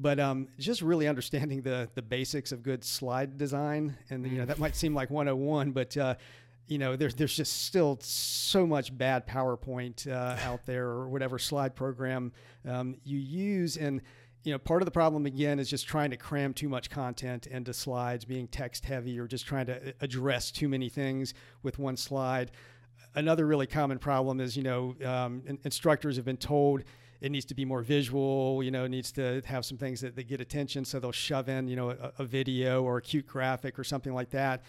But 0.00 0.20
um, 0.20 0.46
just 0.58 0.80
really 0.82 1.08
understanding 1.08 1.62
the 1.62 1.88
the 1.94 2.02
basics 2.02 2.52
of 2.52 2.62
good 2.62 2.84
slide 2.84 3.36
design, 3.36 3.96
and 4.10 4.24
you 4.26 4.38
know 4.38 4.44
that 4.44 4.58
might 4.58 4.76
seem 4.76 4.94
like 4.94 5.10
101, 5.10 5.72
but 5.72 5.96
uh, 5.96 6.14
you 6.68 6.78
know, 6.78 6.96
there's 6.96 7.14
there's 7.14 7.34
just 7.34 7.64
still 7.64 7.98
so 8.00 8.66
much 8.66 8.96
bad 8.96 9.26
PowerPoint 9.26 10.06
uh, 10.06 10.36
out 10.42 10.66
there 10.66 10.86
or 10.86 11.08
whatever 11.08 11.38
slide 11.38 11.74
program 11.74 12.32
um, 12.66 12.96
you 13.04 13.18
use, 13.18 13.76
and 13.76 14.02
you 14.44 14.52
know, 14.52 14.58
part 14.58 14.82
of 14.82 14.86
the 14.86 14.92
problem 14.92 15.26
again 15.26 15.58
is 15.58 15.68
just 15.68 15.86
trying 15.86 16.10
to 16.10 16.16
cram 16.16 16.54
too 16.54 16.68
much 16.68 16.90
content 16.90 17.46
into 17.46 17.72
slides, 17.72 18.24
being 18.24 18.46
text 18.46 18.84
heavy, 18.84 19.18
or 19.18 19.26
just 19.26 19.46
trying 19.46 19.66
to 19.66 19.94
address 20.00 20.50
too 20.50 20.68
many 20.68 20.88
things 20.88 21.34
with 21.62 21.78
one 21.78 21.96
slide. 21.96 22.50
Another 23.14 23.46
really 23.46 23.66
common 23.66 23.98
problem 23.98 24.38
is, 24.38 24.56
you 24.56 24.62
know, 24.62 24.94
um, 25.04 25.42
instructors 25.64 26.16
have 26.16 26.24
been 26.24 26.36
told 26.36 26.84
it 27.20 27.32
needs 27.32 27.46
to 27.46 27.54
be 27.54 27.64
more 27.64 27.82
visual, 27.82 28.62
you 28.62 28.70
know, 28.70 28.84
it 28.84 28.90
needs 28.90 29.10
to 29.12 29.42
have 29.44 29.64
some 29.64 29.76
things 29.76 30.00
that, 30.02 30.14
that 30.14 30.28
get 30.28 30.40
attention, 30.40 30.84
so 30.84 31.00
they'll 31.00 31.10
shove 31.10 31.48
in, 31.48 31.66
you 31.66 31.74
know, 31.74 31.90
a, 31.90 32.12
a 32.18 32.24
video 32.24 32.84
or 32.84 32.98
a 32.98 33.02
cute 33.02 33.26
graphic 33.26 33.76
or 33.76 33.82
something 33.82 34.14
like 34.14 34.30
that 34.30 34.62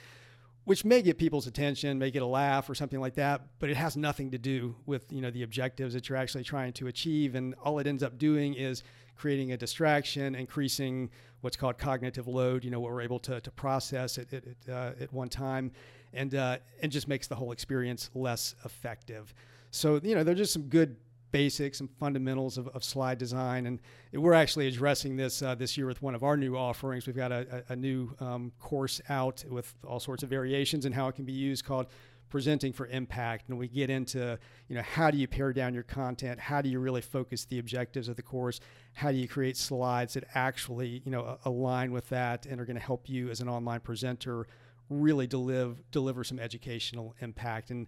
which 0.70 0.86
may 0.86 1.02
get 1.02 1.18
people's 1.18 1.48
attention, 1.48 1.98
may 1.98 2.12
get 2.12 2.22
a 2.22 2.28
laugh 2.28 2.70
or 2.70 2.76
something 2.76 3.00
like 3.00 3.16
that, 3.16 3.42
but 3.58 3.72
it 3.72 3.76
has 3.76 3.98
nothing 3.98 4.30
to 4.30 4.38
do 4.38 4.76
with 4.86 5.12
you 5.12 5.20
know 5.20 5.32
the 5.32 5.42
objectives 5.42 5.96
that 5.96 6.08
you're 6.08 6.16
actually 6.16 6.44
trying 6.44 6.72
to 6.72 6.86
achieve. 6.86 7.34
And 7.34 7.56
all 7.64 7.80
it 7.80 7.88
ends 7.88 8.04
up 8.04 8.20
doing 8.20 8.54
is 8.54 8.84
creating 9.16 9.52
a 9.52 9.58
distraction, 9.58 10.36
increasing 10.36 11.10
what's 11.42 11.58
called 11.58 11.80
cognitive 11.80 12.28
load. 12.28 12.64
You 12.64 12.70
know 12.70 12.80
what 12.80 12.92
we're 12.92 13.02
able 13.02 13.18
to, 13.22 13.42
to 13.42 13.50
process 13.50 14.20
at 14.20 14.32
at, 14.32 14.44
uh, 14.72 14.92
at 15.02 15.12
one 15.12 15.28
time, 15.28 15.72
and 16.14 16.36
uh, 16.36 16.58
and 16.84 16.92
just 16.92 17.08
makes 17.08 17.26
the 17.26 17.34
whole 17.34 17.52
experience 17.52 18.12
less 18.14 18.54
effective. 18.64 19.34
So 19.72 20.00
you 20.04 20.14
know 20.14 20.24
there's 20.24 20.38
just 20.38 20.54
some 20.54 20.68
good 20.70 20.98
basics 21.32 21.80
and 21.80 21.90
fundamentals 22.00 22.58
of, 22.58 22.68
of 22.70 22.84
slide 22.84 23.18
design. 23.18 23.66
And 23.66 23.80
we're 24.14 24.34
actually 24.34 24.68
addressing 24.68 25.16
this 25.16 25.42
uh, 25.42 25.56
this 25.56 25.78
year 25.78 25.88
with 25.88 26.02
one 26.02 26.16
of 26.16 26.24
our 26.24 26.38
new 26.38 26.56
offerings. 26.56 27.08
We've 27.08 27.16
got 27.16 27.32
a, 27.32 27.64
a, 27.70 27.76
new 27.76 28.16
um, 28.20 28.52
course 28.60 29.02
out 29.10 29.44
with 29.50 29.74
all 29.86 30.00
sorts 30.00 30.24
of 30.24 30.30
variations 30.30 30.86
and 30.86 30.94
how 30.94 31.08
it 31.08 31.16
can 31.16 31.26
be 31.26 31.34
used 31.34 31.66
called 31.66 31.88
presenting 32.30 32.72
for 32.72 32.88
impact 32.88 33.50
and 33.50 33.58
we 33.58 33.68
get 33.68 33.90
into 33.90 34.38
you 34.68 34.76
know 34.76 34.84
how 34.84 35.10
do 35.10 35.18
you 35.18 35.28
pare 35.28 35.52
down 35.52 35.74
your 35.74 35.84
content 35.84 36.40
how 36.40 36.62
do 36.62 36.70
you 36.70 36.80
really 36.80 37.02
focus 37.02 37.46
the 37.46 37.58
objectives 37.58 38.08
of 38.08 38.16
the 38.16 38.22
course 38.22 38.60
how 38.94 39.12
do 39.12 39.18
you 39.18 39.28
create 39.28 39.58
slides 39.58 40.14
that 40.14 40.24
actually 40.36 41.02
you 41.04 41.12
know 41.12 41.40
align 41.46 41.92
with 41.92 42.08
that 42.10 42.46
and 42.46 42.62
are 42.62 42.66
going 42.66 42.76
to 42.76 42.82
help 42.82 43.10
you 43.10 43.30
as 43.30 43.42
an 43.42 43.50
online 43.50 43.80
presenter 43.80 44.46
really 44.90 45.26
deliver 45.26 45.76
deliver 45.92 46.24
some 46.24 46.40
educational 46.40 47.16
impact 47.22 47.72
and 47.72 47.88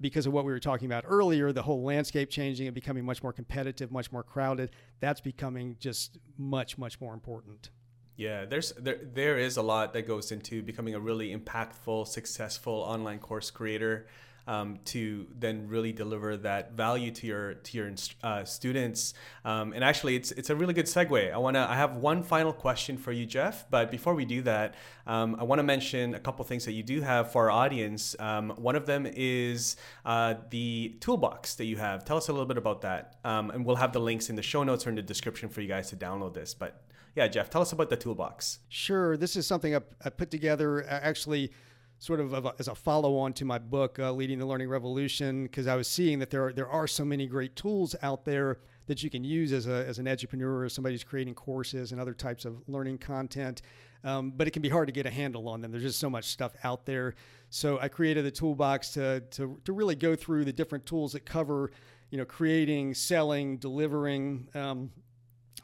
because 0.00 0.26
of 0.26 0.32
what 0.32 0.44
we 0.44 0.52
were 0.52 0.60
talking 0.60 0.86
about 0.86 1.04
earlier, 1.06 1.52
the 1.52 1.62
whole 1.62 1.82
landscape 1.82 2.30
changing 2.30 2.66
and 2.66 2.74
becoming 2.74 3.04
much 3.04 3.22
more 3.22 3.32
competitive, 3.32 3.90
much 3.92 4.12
more 4.12 4.22
crowded, 4.22 4.70
that's 5.00 5.20
becoming 5.20 5.76
just 5.78 6.18
much, 6.36 6.76
much 6.76 7.00
more 7.00 7.14
important. 7.14 7.70
Yeah, 8.16 8.44
there's 8.44 8.72
there 8.72 9.00
there 9.12 9.38
is 9.38 9.56
a 9.56 9.62
lot 9.62 9.92
that 9.94 10.06
goes 10.06 10.30
into 10.30 10.62
becoming 10.62 10.94
a 10.94 11.00
really 11.00 11.36
impactful, 11.36 12.06
successful 12.06 12.74
online 12.74 13.18
course 13.18 13.50
creator 13.50 14.06
um, 14.46 14.78
to 14.86 15.26
then 15.38 15.68
really 15.68 15.92
deliver 15.92 16.36
that 16.38 16.72
value 16.72 17.10
to 17.10 17.26
your 17.26 17.54
to 17.54 17.76
your 17.76 17.92
uh, 18.22 18.44
students. 18.44 19.14
Um, 19.44 19.72
and 19.72 19.84
actually, 19.84 20.16
it's 20.16 20.32
it's 20.32 20.50
a 20.50 20.56
really 20.56 20.74
good 20.74 20.86
segue. 20.86 21.32
I 21.32 21.38
wanna 21.38 21.66
I 21.68 21.76
have 21.76 21.96
one 21.96 22.22
final 22.22 22.52
question 22.52 22.96
for 22.96 23.12
you, 23.12 23.26
Jeff. 23.26 23.68
But 23.70 23.90
before 23.90 24.14
we 24.14 24.24
do 24.24 24.42
that, 24.42 24.74
um, 25.06 25.36
I 25.38 25.44
want 25.44 25.58
to 25.58 25.62
mention 25.62 26.14
a 26.14 26.20
couple 26.20 26.44
things 26.44 26.64
that 26.64 26.72
you 26.72 26.82
do 26.82 27.00
have 27.00 27.32
for 27.32 27.50
our 27.50 27.64
audience. 27.64 28.16
Um, 28.18 28.50
one 28.50 28.76
of 28.76 28.86
them 28.86 29.06
is 29.06 29.76
uh, 30.04 30.34
the 30.50 30.96
toolbox 31.00 31.54
that 31.56 31.66
you 31.66 31.76
have. 31.76 32.04
Tell 32.04 32.16
us 32.16 32.28
a 32.28 32.32
little 32.32 32.46
bit 32.46 32.58
about 32.58 32.82
that, 32.82 33.16
um, 33.24 33.50
and 33.50 33.64
we'll 33.64 33.76
have 33.76 33.92
the 33.92 34.00
links 34.00 34.30
in 34.30 34.36
the 34.36 34.42
show 34.42 34.62
notes 34.62 34.86
or 34.86 34.90
in 34.90 34.96
the 34.96 35.02
description 35.02 35.48
for 35.48 35.60
you 35.60 35.68
guys 35.68 35.90
to 35.90 35.96
download 35.96 36.34
this. 36.34 36.54
But 36.54 36.82
yeah, 37.14 37.28
Jeff, 37.28 37.48
tell 37.48 37.62
us 37.62 37.72
about 37.72 37.90
the 37.90 37.96
toolbox. 37.96 38.58
Sure. 38.68 39.16
This 39.16 39.36
is 39.36 39.46
something 39.46 39.76
I, 39.76 39.80
I 40.04 40.10
put 40.10 40.30
together 40.30 40.84
actually 40.88 41.52
sort 41.98 42.20
of 42.20 42.32
a, 42.32 42.54
as 42.58 42.68
a 42.68 42.74
follow 42.74 43.16
on 43.18 43.32
to 43.34 43.44
my 43.44 43.58
book, 43.58 43.98
uh, 43.98 44.12
Leading 44.12 44.38
the 44.38 44.46
Learning 44.46 44.68
Revolution, 44.68 45.44
because 45.44 45.66
I 45.66 45.76
was 45.76 45.88
seeing 45.88 46.18
that 46.18 46.30
there 46.30 46.46
are, 46.46 46.52
there 46.52 46.68
are 46.68 46.86
so 46.86 47.04
many 47.04 47.26
great 47.26 47.56
tools 47.56 47.96
out 48.02 48.24
there 48.24 48.58
that 48.86 49.02
you 49.02 49.08
can 49.08 49.24
use 49.24 49.52
as, 49.52 49.66
a, 49.66 49.86
as 49.86 49.98
an 49.98 50.06
edupreneur 50.06 50.64
or 50.64 50.68
somebody 50.68 50.94
who's 50.94 51.04
creating 51.04 51.34
courses 51.34 51.92
and 51.92 52.00
other 52.00 52.12
types 52.12 52.44
of 52.44 52.62
learning 52.68 52.98
content. 52.98 53.62
Um, 54.02 54.32
but 54.36 54.46
it 54.46 54.50
can 54.50 54.60
be 54.60 54.68
hard 54.68 54.88
to 54.88 54.92
get 54.92 55.06
a 55.06 55.10
handle 55.10 55.48
on 55.48 55.62
them. 55.62 55.70
There's 55.70 55.82
just 55.82 55.98
so 55.98 56.10
much 56.10 56.26
stuff 56.26 56.52
out 56.62 56.84
there. 56.84 57.14
So 57.48 57.78
I 57.80 57.88
created 57.88 58.26
a 58.26 58.30
toolbox 58.30 58.90
to, 58.90 59.20
to, 59.30 59.58
to 59.64 59.72
really 59.72 59.94
go 59.94 60.14
through 60.14 60.44
the 60.44 60.52
different 60.52 60.84
tools 60.84 61.12
that 61.12 61.24
cover, 61.24 61.70
you 62.10 62.18
know, 62.18 62.26
creating, 62.26 62.92
selling, 62.92 63.56
delivering, 63.56 64.48
um, 64.54 64.90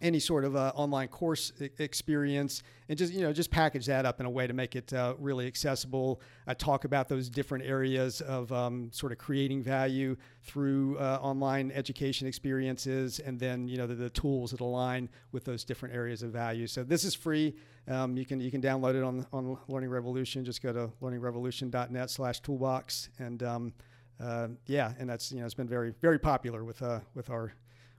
any 0.00 0.18
sort 0.18 0.44
of 0.44 0.56
uh, 0.56 0.72
online 0.74 1.08
course 1.08 1.52
experience 1.78 2.62
and 2.88 2.98
just 2.98 3.12
you 3.12 3.20
know 3.20 3.32
just 3.32 3.50
package 3.50 3.86
that 3.86 4.04
up 4.04 4.18
in 4.20 4.26
a 4.26 4.30
way 4.30 4.46
to 4.46 4.52
make 4.52 4.74
it 4.74 4.92
uh, 4.92 5.14
really 5.18 5.46
accessible. 5.46 6.20
I 6.46 6.54
talk 6.54 6.84
about 6.84 7.08
those 7.08 7.28
different 7.28 7.64
areas 7.64 8.20
of 8.20 8.50
um, 8.52 8.90
sort 8.92 9.12
of 9.12 9.18
creating 9.18 9.62
value 9.62 10.16
through 10.42 10.98
uh, 10.98 11.18
online 11.22 11.70
education 11.72 12.26
experiences 12.26 13.20
and 13.20 13.38
then 13.38 13.68
you 13.68 13.76
know 13.76 13.86
the, 13.86 13.94
the, 13.94 14.10
tools 14.10 14.50
that 14.50 14.60
align 14.60 15.08
with 15.32 15.44
those 15.44 15.62
different 15.64 15.94
areas 15.94 16.22
of 16.22 16.32
value. 16.32 16.66
So 16.66 16.82
this 16.82 17.04
is 17.04 17.14
free. 17.14 17.54
Um, 17.86 18.16
you 18.16 18.26
can 18.26 18.40
you 18.40 18.50
can 18.50 18.60
download 18.60 18.94
it 18.94 19.04
on 19.04 19.26
on 19.32 19.56
learning 19.68 19.90
revolution. 19.90 20.44
Just 20.44 20.62
go 20.62 20.72
to 20.72 20.90
learningrevolution.net 21.00 22.10
slash 22.10 22.40
toolbox 22.40 23.10
and 23.18 23.42
um, 23.42 23.72
uh, 24.20 24.48
yeah 24.66 24.92
and 24.98 25.08
that's 25.08 25.30
you 25.30 25.40
know 25.40 25.46
it's 25.46 25.54
been 25.54 25.68
very 25.68 25.94
very 26.00 26.18
popular 26.18 26.64
with 26.64 26.82
uh, 26.82 27.00
with 27.14 27.30
our 27.30 27.54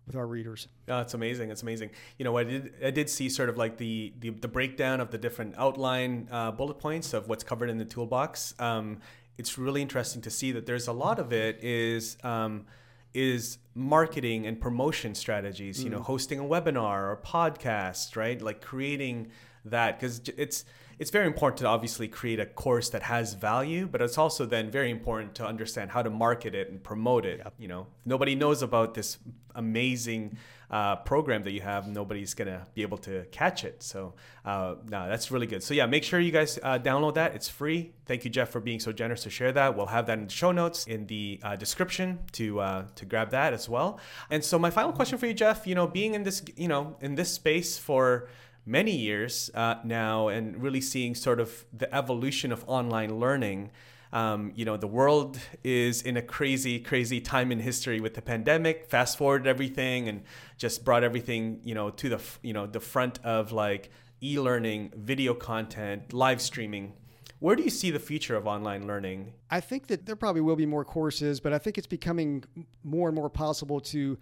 with 0.08 0.16
our 0.16 0.28
readers. 0.28 0.68
Oh, 0.88 1.00
it's 1.00 1.14
amazing. 1.14 1.52
It's 1.52 1.62
amazing. 1.62 1.92
You 2.18 2.26
know, 2.26 2.38
I 2.38 2.44
did 2.44 2.74
I 2.84 2.92
did 2.92 3.10
see 3.10 3.30
sort 3.30 3.50
of 3.50 3.58
like 3.58 3.78
the 3.78 4.14
the, 4.20 4.30
the 4.30 4.48
breakdown 4.48 5.00
of 5.00 5.12
the 5.12 5.18
different 5.18 5.56
outline 5.58 6.28
uh, 6.32 6.52
bullet 6.52 6.80
points 6.80 7.14
of 7.14 7.28
what's 7.28 7.44
covered 7.44 7.70
in 7.70 7.78
the 7.78 7.86
toolbox. 7.86 8.54
Um, 8.60 9.00
it's 9.38 9.58
really 9.58 9.82
interesting 9.82 10.22
to 10.24 10.30
see 10.30 10.52
that 10.52 10.66
there's 10.66 10.88
a 10.88 10.94
lot 10.94 11.20
of 11.20 11.32
it 11.32 11.64
is 11.64 12.18
um, 12.24 12.66
is 13.14 13.58
marketing 13.76 14.46
and 14.48 14.60
promotion 14.60 15.16
strategies. 15.16 15.80
Mm. 15.80 15.84
You 15.84 15.90
know, 15.92 16.00
mm. 16.00 16.06
hosting 16.06 16.40
a 16.40 16.44
webinar 16.44 17.12
or 17.12 17.20
podcast, 17.24 18.16
right? 18.16 18.42
Like 18.42 18.62
creating 18.62 19.32
that 19.66 20.00
because 20.00 20.22
it's 20.38 20.66
it's 21.02 21.10
very 21.10 21.26
important 21.26 21.58
to 21.58 21.66
obviously 21.66 22.08
create 22.08 22.40
a 22.40 22.46
course 22.46 22.90
that 22.90 23.02
has 23.02 23.34
value, 23.34 23.88
but 23.88 24.04
it's 24.04 24.20
also 24.20 24.46
then 24.46 24.70
very 24.70 24.92
important 24.92 25.34
to 25.34 25.44
understand 25.44 25.90
how 25.90 26.04
to 26.04 26.12
market 26.12 26.54
it 26.54 26.70
and 26.70 26.84
promote 26.84 27.26
it. 27.26 27.40
Yep. 27.40 27.54
You 27.58 27.70
know, 27.70 27.88
nobody 28.06 28.36
knows 28.36 28.62
about 28.62 28.94
this 28.94 29.18
amazing 29.56 30.38
uh, 30.70 30.98
program 30.98 31.42
that 31.42 31.54
you 31.54 31.62
have. 31.62 31.88
Nobody's 31.88 32.36
gonna 32.36 32.68
be 32.76 32.84
able 32.84 33.00
to 33.00 33.26
catch 33.32 33.64
it. 33.64 33.82
So 33.82 34.14
uh, 34.46 34.76
no, 34.88 35.10
that's 35.10 35.32
really 35.32 35.48
good. 35.48 35.64
So 35.64 35.74
yeah, 35.74 35.88
make 35.88 36.04
sure 36.04 36.20
you 36.20 36.32
guys 36.32 36.60
uh, 36.62 36.78
download 36.78 37.16
that. 37.16 37.34
It's 37.34 37.50
free. 37.50 37.94
Thank 38.06 38.24
you, 38.24 38.30
Jeff, 38.30 38.50
for 38.50 38.60
being 38.60 38.80
so 38.80 38.92
generous 38.92 39.24
to 39.24 39.32
share 39.32 39.52
that. 39.54 39.76
We'll 39.76 39.88
have 39.88 40.06
that 40.06 40.20
in 40.20 40.26
the 40.26 40.32
show 40.32 40.52
notes 40.52 40.86
in 40.86 41.08
the 41.08 41.40
uh, 41.42 41.56
description 41.56 42.20
to 42.34 42.60
uh, 42.60 42.86
to 42.94 43.06
grab 43.06 43.32
that 43.32 43.54
as 43.54 43.68
well. 43.68 44.00
And 44.30 44.46
so 44.46 44.60
my 44.60 44.70
final 44.70 44.94
question 44.94 45.18
for 45.18 45.26
you, 45.26 45.34
Jeff. 45.34 45.66
You 45.66 45.74
know, 45.74 45.88
being 45.88 46.14
in 46.14 46.22
this 46.22 46.44
you 46.56 46.68
know 46.68 46.96
in 47.02 47.16
this 47.16 47.32
space 47.32 47.80
for 47.80 48.30
many 48.66 48.96
years 48.96 49.50
uh, 49.54 49.76
now 49.84 50.28
and 50.28 50.62
really 50.62 50.82
seeing 50.82 51.16
sort 51.16 51.40
of 51.40 51.66
the 51.74 51.94
evolution 51.94 52.52
of 52.52 52.64
online 52.68 53.20
learning. 53.20 53.72
Um, 54.14 54.52
you 54.56 54.66
know, 54.66 54.76
the 54.76 54.88
world 54.88 55.40
is 55.64 56.02
in 56.02 56.18
a 56.18 56.22
crazy, 56.22 56.80
crazy 56.80 57.22
time 57.22 57.52
in 57.52 57.60
history 57.60 58.00
with 58.02 58.14
the 58.14 58.22
pandemic. 58.22 58.90
Fast 58.90 59.18
forward 59.18 59.48
everything 59.48 60.10
and 60.10 60.24
just 60.58 60.84
brought 60.84 61.04
everything, 61.04 61.62
you 61.64 61.74
know, 61.74 61.90
to 61.92 62.10
the 62.10 62.22
you 62.42 62.54
know 62.54 62.68
the 62.68 62.82
front 62.82 63.20
of 63.24 63.52
like 63.52 63.90
e-learning, 64.22 64.92
video 64.96 65.34
content, 65.34 66.14
live 66.14 66.42
streaming. 66.42 66.94
Where 67.40 67.56
do 67.56 67.64
you 67.64 67.72
see 67.72 67.90
the 67.90 68.00
future 68.00 68.36
of 68.36 68.46
online 68.46 68.86
learning? 68.86 69.34
I 69.50 69.62
think 69.62 69.88
that 69.88 70.06
there 70.06 70.16
probably 70.16 70.42
will 70.42 70.56
be 70.56 70.68
more 70.68 70.86
courses, 70.86 71.40
but 71.40 71.54
I 71.54 71.58
think 71.58 71.80
it's 71.80 71.88
becoming 71.88 72.44
more 72.84 73.08
and 73.08 73.16
more 73.16 73.32
possible 73.32 73.80
to 73.80 74.20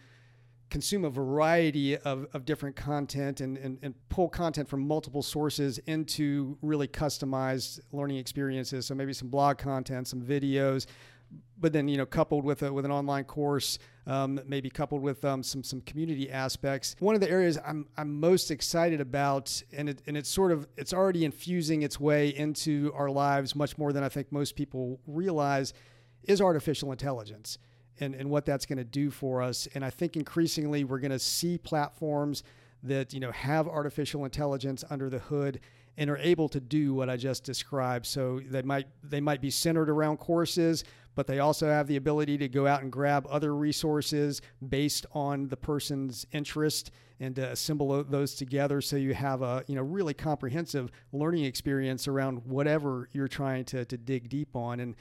consume 0.69 1.05
a 1.05 1.09
variety 1.09 1.97
of, 1.97 2.27
of 2.33 2.45
different 2.45 2.75
content 2.75 3.41
and, 3.41 3.57
and, 3.57 3.79
and 3.81 3.95
pull 4.09 4.29
content 4.29 4.67
from 4.69 4.87
multiple 4.87 5.23
sources 5.23 5.79
into 5.79 6.57
really 6.61 6.87
customized 6.87 7.79
learning 7.91 8.17
experiences. 8.17 8.85
So 8.85 8.95
maybe 8.95 9.13
some 9.13 9.29
blog 9.29 9.57
content, 9.57 10.07
some 10.07 10.21
videos, 10.21 10.85
but 11.59 11.73
then 11.73 11.87
you 11.87 11.97
know 11.97 12.05
coupled 12.05 12.43
with 12.43 12.63
a, 12.63 12.71
with 12.71 12.85
an 12.85 12.91
online 12.91 13.23
course, 13.23 13.77
um, 14.07 14.39
maybe 14.47 14.69
coupled 14.69 15.01
with 15.01 15.23
um, 15.25 15.43
some 15.43 15.63
some 15.63 15.81
community 15.81 16.31
aspects. 16.31 16.95
One 16.99 17.15
of 17.15 17.21
the 17.21 17.29
areas 17.29 17.57
I'm 17.65 17.87
I'm 17.97 18.19
most 18.19 18.49
excited 18.49 19.01
about, 19.01 19.61
and 19.71 19.89
it, 19.89 20.01
and 20.07 20.17
it's 20.17 20.29
sort 20.29 20.51
of 20.51 20.67
it's 20.77 20.93
already 20.93 21.25
infusing 21.25 21.83
its 21.83 21.99
way 21.99 22.29
into 22.29 22.91
our 22.95 23.09
lives 23.09 23.55
much 23.55 23.77
more 23.77 23.93
than 23.93 24.03
I 24.03 24.09
think 24.09 24.31
most 24.31 24.55
people 24.55 24.99
realize, 25.05 25.73
is 26.23 26.41
artificial 26.41 26.91
intelligence 26.91 27.57
and, 27.99 28.15
and 28.15 28.29
what 28.29 28.45
that's 28.45 28.65
going 28.65 28.77
to 28.77 28.83
do 28.83 29.09
for 29.11 29.41
us. 29.41 29.67
And 29.75 29.83
I 29.83 29.89
think 29.89 30.15
increasingly 30.15 30.83
we're 30.83 30.99
going 30.99 31.11
to 31.11 31.19
see 31.19 31.57
platforms 31.57 32.43
that 32.83 33.13
you 33.13 33.19
know 33.19 33.31
have 33.31 33.67
artificial 33.67 34.25
intelligence 34.25 34.83
under 34.89 35.09
the 35.09 35.19
hood 35.19 35.59
and 35.97 36.09
are 36.09 36.17
able 36.17 36.47
to 36.47 36.61
do 36.61 36.93
what 36.93 37.09
I 37.09 37.17
just 37.17 37.43
described. 37.43 38.05
So 38.05 38.39
they 38.49 38.61
might 38.61 38.87
they 39.03 39.19
might 39.19 39.41
be 39.41 39.49
centered 39.49 39.89
around 39.89 40.17
courses, 40.17 40.83
but 41.15 41.27
they 41.27 41.39
also 41.39 41.67
have 41.67 41.87
the 41.87 41.97
ability 41.97 42.37
to 42.37 42.47
go 42.47 42.65
out 42.65 42.81
and 42.81 42.91
grab 42.91 43.27
other 43.29 43.53
resources 43.55 44.41
based 44.69 45.05
on 45.13 45.49
the 45.49 45.57
person's 45.57 46.25
interest 46.31 46.91
and 47.19 47.35
to 47.35 47.49
assemble 47.49 48.01
those 48.05 48.35
together 48.35 48.79
so 48.79 48.95
you 48.95 49.13
have 49.13 49.41
a 49.41 49.63
you 49.67 49.75
know 49.75 49.81
really 49.81 50.13
comprehensive 50.13 50.89
learning 51.11 51.43
experience 51.43 52.07
around 52.07 52.45
whatever 52.45 53.09
you're 53.11 53.27
trying 53.27 53.65
to, 53.65 53.83
to 53.83 53.97
dig 53.97 54.29
deep 54.29 54.55
on 54.55 54.79
and 54.79 54.95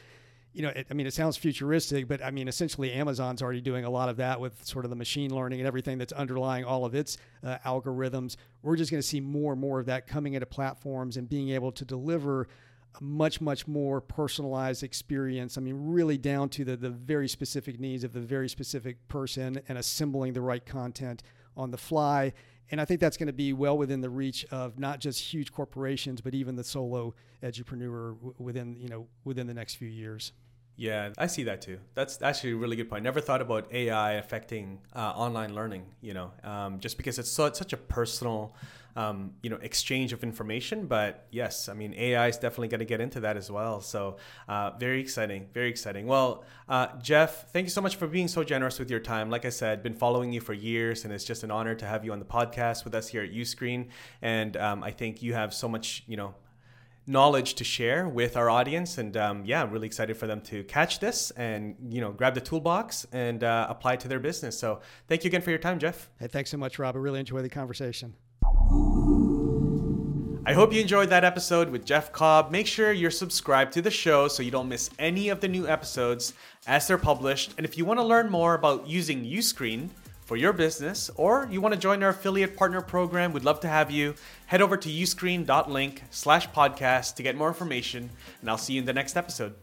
you 0.59 0.64
know, 0.64 0.71
it, 0.71 0.88
I 0.90 0.94
mean, 0.94 1.07
it 1.07 1.14
sounds 1.14 1.37
futuristic, 1.37 2.09
but 2.09 2.21
I 2.21 2.33
mean, 2.33 2.49
essentially, 2.49 2.90
Amazon's 2.92 3.42
already 3.42 3.61
doing 3.61 3.85
a 3.85 3.90
lot 3.90 4.09
of 4.09 4.16
that 4.16 4.40
with 4.40 4.64
sort 4.64 4.85
of 4.85 4.90
the 4.90 4.97
machine 4.97 5.33
learning 5.33 5.61
and 5.61 5.68
everything 5.68 5.99
that's 5.99 6.12
underlying 6.12 6.64
all 6.64 6.85
of 6.85 6.97
its 6.97 7.16
uh, 7.44 7.59
algorithms. 7.64 8.35
We're 8.62 8.75
just 8.75 8.90
going 8.90 9.01
to 9.01 9.07
see 9.07 9.21
more 9.21 9.53
and 9.53 9.61
more 9.61 9.79
of 9.79 9.87
that 9.87 10.09
coming 10.09 10.35
into 10.35 10.47
platforms 10.47 11.16
and 11.16 11.29
being 11.29 11.51
able 11.51 11.71
to 11.71 11.85
deliver 11.85 12.49
a 12.99 13.05
much, 13.05 13.40
much 13.40 13.68
more 13.68 14.01
personalized 14.01 14.83
experience. 14.83 15.57
I 15.57 15.61
mean, 15.61 15.77
really 15.79 16.18
down 16.18 16.49
to 16.49 16.64
the, 16.64 16.77
the 16.77 16.90
very 16.90 17.29
specific 17.29 17.79
needs 17.79 18.03
of 18.03 18.12
the 18.12 18.21
very 18.21 18.49
specific 18.49 19.07
person 19.07 19.61
and 19.68 19.79
assembling 19.79 20.33
the 20.33 20.40
right 20.40 20.66
content 20.66 21.23
on 21.57 21.71
the 21.71 21.79
fly 21.79 22.33
And 22.71 22.81
I 22.81 22.85
think 22.85 23.01
that's 23.01 23.16
going 23.16 23.29
to 23.29 23.33
be 23.33 23.53
well 23.53 23.79
within 23.79 24.01
the 24.01 24.11
reach 24.11 24.44
of 24.51 24.77
not 24.77 24.99
just 24.99 25.21
huge 25.21 25.53
corporations, 25.53 26.21
but 26.21 26.35
even 26.35 26.57
the 26.57 26.64
solo 26.64 27.14
edupreneur 27.44 28.16
within 28.38 28.77
you 28.81 28.88
know 28.88 29.07
within 29.25 29.47
the 29.47 29.55
next 29.55 29.77
few 29.77 29.88
years. 29.88 30.33
Yeah, 30.79 31.11
I 31.19 31.27
see 31.27 31.43
that 31.43 31.61
too. 31.61 31.81
That's 31.95 32.23
actually 32.23 32.53
a 32.53 32.57
really 32.57 32.77
good 32.77 32.88
point. 32.88 33.03
Never 33.03 33.21
thought 33.21 33.43
about 33.43 33.67
AI 33.73 34.12
affecting 34.12 34.79
uh, 34.95 35.11
online 35.17 35.53
learning. 35.53 35.87
You 36.01 36.14
know, 36.14 36.31
um, 36.45 36.79
just 36.79 36.97
because 36.97 37.19
it's 37.19 37.31
so 37.31 37.47
it's 37.47 37.59
such 37.59 37.73
a 37.73 37.77
personal, 37.77 38.55
um, 38.95 39.33
you 39.43 39.51
know, 39.51 39.57
exchange 39.57 40.12
of 40.12 40.23
information. 40.23 40.87
But 40.87 41.27
yes, 41.33 41.69
I 41.69 41.75
mean, 41.75 41.95
AI 41.99 42.29
is 42.29 42.37
definitely 42.37 42.69
going 42.69 42.79
to 42.79 42.85
get 42.85 43.01
into 43.01 43.19
that 43.21 43.37
as 43.37 43.51
well. 43.51 43.81
So 43.81 44.19
uh, 44.49 44.71
very 44.79 45.01
exciting, 45.01 45.49
very 45.53 45.69
exciting. 45.69 46.07
Well, 46.07 46.45
uh, 46.69 46.87
Jeff, 47.03 47.51
thank 47.51 47.67
you 47.67 47.71
so 47.71 47.81
much 47.81 47.97
for 47.97 48.07
being 48.07 48.29
so 48.29 48.45
generous 48.45 48.79
with 48.79 48.88
your 48.88 49.01
time. 49.01 49.31
Like 49.31 49.45
I 49.45 49.51
said, 49.51 49.83
been 49.83 49.95
following 49.95 50.33
you 50.33 50.41
for 50.41 50.53
years, 50.53 51.05
and 51.05 51.12
it's 51.12 51.25
just 51.25 51.43
an 51.43 51.51
honor 51.51 51.75
to 51.75 51.87
have 51.87 52.05
you 52.05 52.12
on 52.12 52.21
the 52.21 52.25
podcast 52.25 52.85
with 52.85 52.95
us 52.95 53.09
here 53.09 53.25
at 53.25 53.33
UScreen. 53.33 53.88
And 54.23 54.57
um, 54.57 54.85
I 54.85 54.93
think 54.93 55.25
you 55.25 55.35
have 55.35 55.53
so 55.53 55.69
much, 55.69 56.05
you 56.07 56.17
know 56.17 56.37
knowledge 57.09 57.55
to 57.55 57.64
share 57.64 58.09
with 58.09 58.37
our 58.37 58.51
audience. 58.51 58.99
And 58.99 59.16
um, 59.16 59.44
yeah 59.44 59.62
i'm 59.62 59.71
really 59.71 59.87
excited 59.87 60.16
for 60.16 60.27
them 60.27 60.40
to 60.42 60.62
catch 60.64 61.01
this 61.01 61.31
and 61.33 61.75
you 61.88 62.01
know 62.01 62.12
grab 62.12 62.35
the 62.35 62.40
toolbox 62.40 63.07
and 63.12 63.42
uh, 63.42 63.66
apply 63.68 63.94
it 63.94 64.01
to 64.01 64.09
their 64.09 64.21
business. 64.21 64.59
So 64.59 64.81
thank 65.09 65.25
you 65.25 65.29
again 65.29 65.42
for 65.42 65.51
your 65.51 65.59
time 65.59 65.79
jeff. 65.79 66.11
Hey 66.21 66.29
thanks 66.29 66.51
so 66.51 66.57
much 66.57 66.79
rob. 66.79 66.94
I 66.97 66.99
really 66.99 67.21
enjoyed 67.21 67.44
the 67.44 67.49
conversation. 67.49 68.14
I 70.49 70.55
hope 70.55 70.73
you 70.73 70.81
enjoyed 70.81 71.11
that 71.11 71.25
episode 71.25 71.68
with 71.68 71.85
Jeff 71.85 72.11
Cobb. 72.11 72.51
Make 72.51 72.66
sure 72.66 72.90
you're 72.90 73.11
subscribed 73.11 73.73
to 73.75 73.83
the 73.83 73.90
show 73.90 74.29
so 74.29 74.42
you 74.42 74.51
don't 74.51 74.68
miss 74.68 74.88
any 74.99 75.29
of 75.29 75.40
the 75.40 75.49
new 75.49 75.68
episodes 75.68 76.33
as 76.66 76.87
they're 76.87 76.97
published. 76.97 77.53
And 77.59 77.66
if 77.66 77.77
you 77.77 77.85
want 77.85 78.01
to 78.01 78.05
learn 78.05 78.31
more 78.31 78.55
about 78.55 78.88
using 78.88 79.25
Uscreen, 79.25 79.90
for 80.29 80.37
your 80.37 80.53
business, 80.53 81.11
or 81.17 81.49
you 81.51 81.59
want 81.62 81.73
to 81.73 81.81
join 81.81 82.03
our 82.03 82.11
affiliate 82.11 82.55
partner 82.55 82.83
program, 82.83 83.33
we'd 83.33 83.45
love 83.45 83.61
to 83.61 83.69
have 83.69 83.91
you. 83.91 84.14
Head 84.45 84.61
over 84.61 84.77
to 84.77 84.88
uscreen.link 84.91 86.03
slash 86.11 86.47
podcast 86.51 87.14
to 87.14 87.23
get 87.23 87.35
more 87.35 87.49
information, 87.49 88.11
and 88.43 88.51
I'll 88.51 88.59
see 88.59 88.75
you 88.75 88.81
in 88.81 88.87
the 88.87 88.93
next 88.93 89.17
episode. 89.17 89.55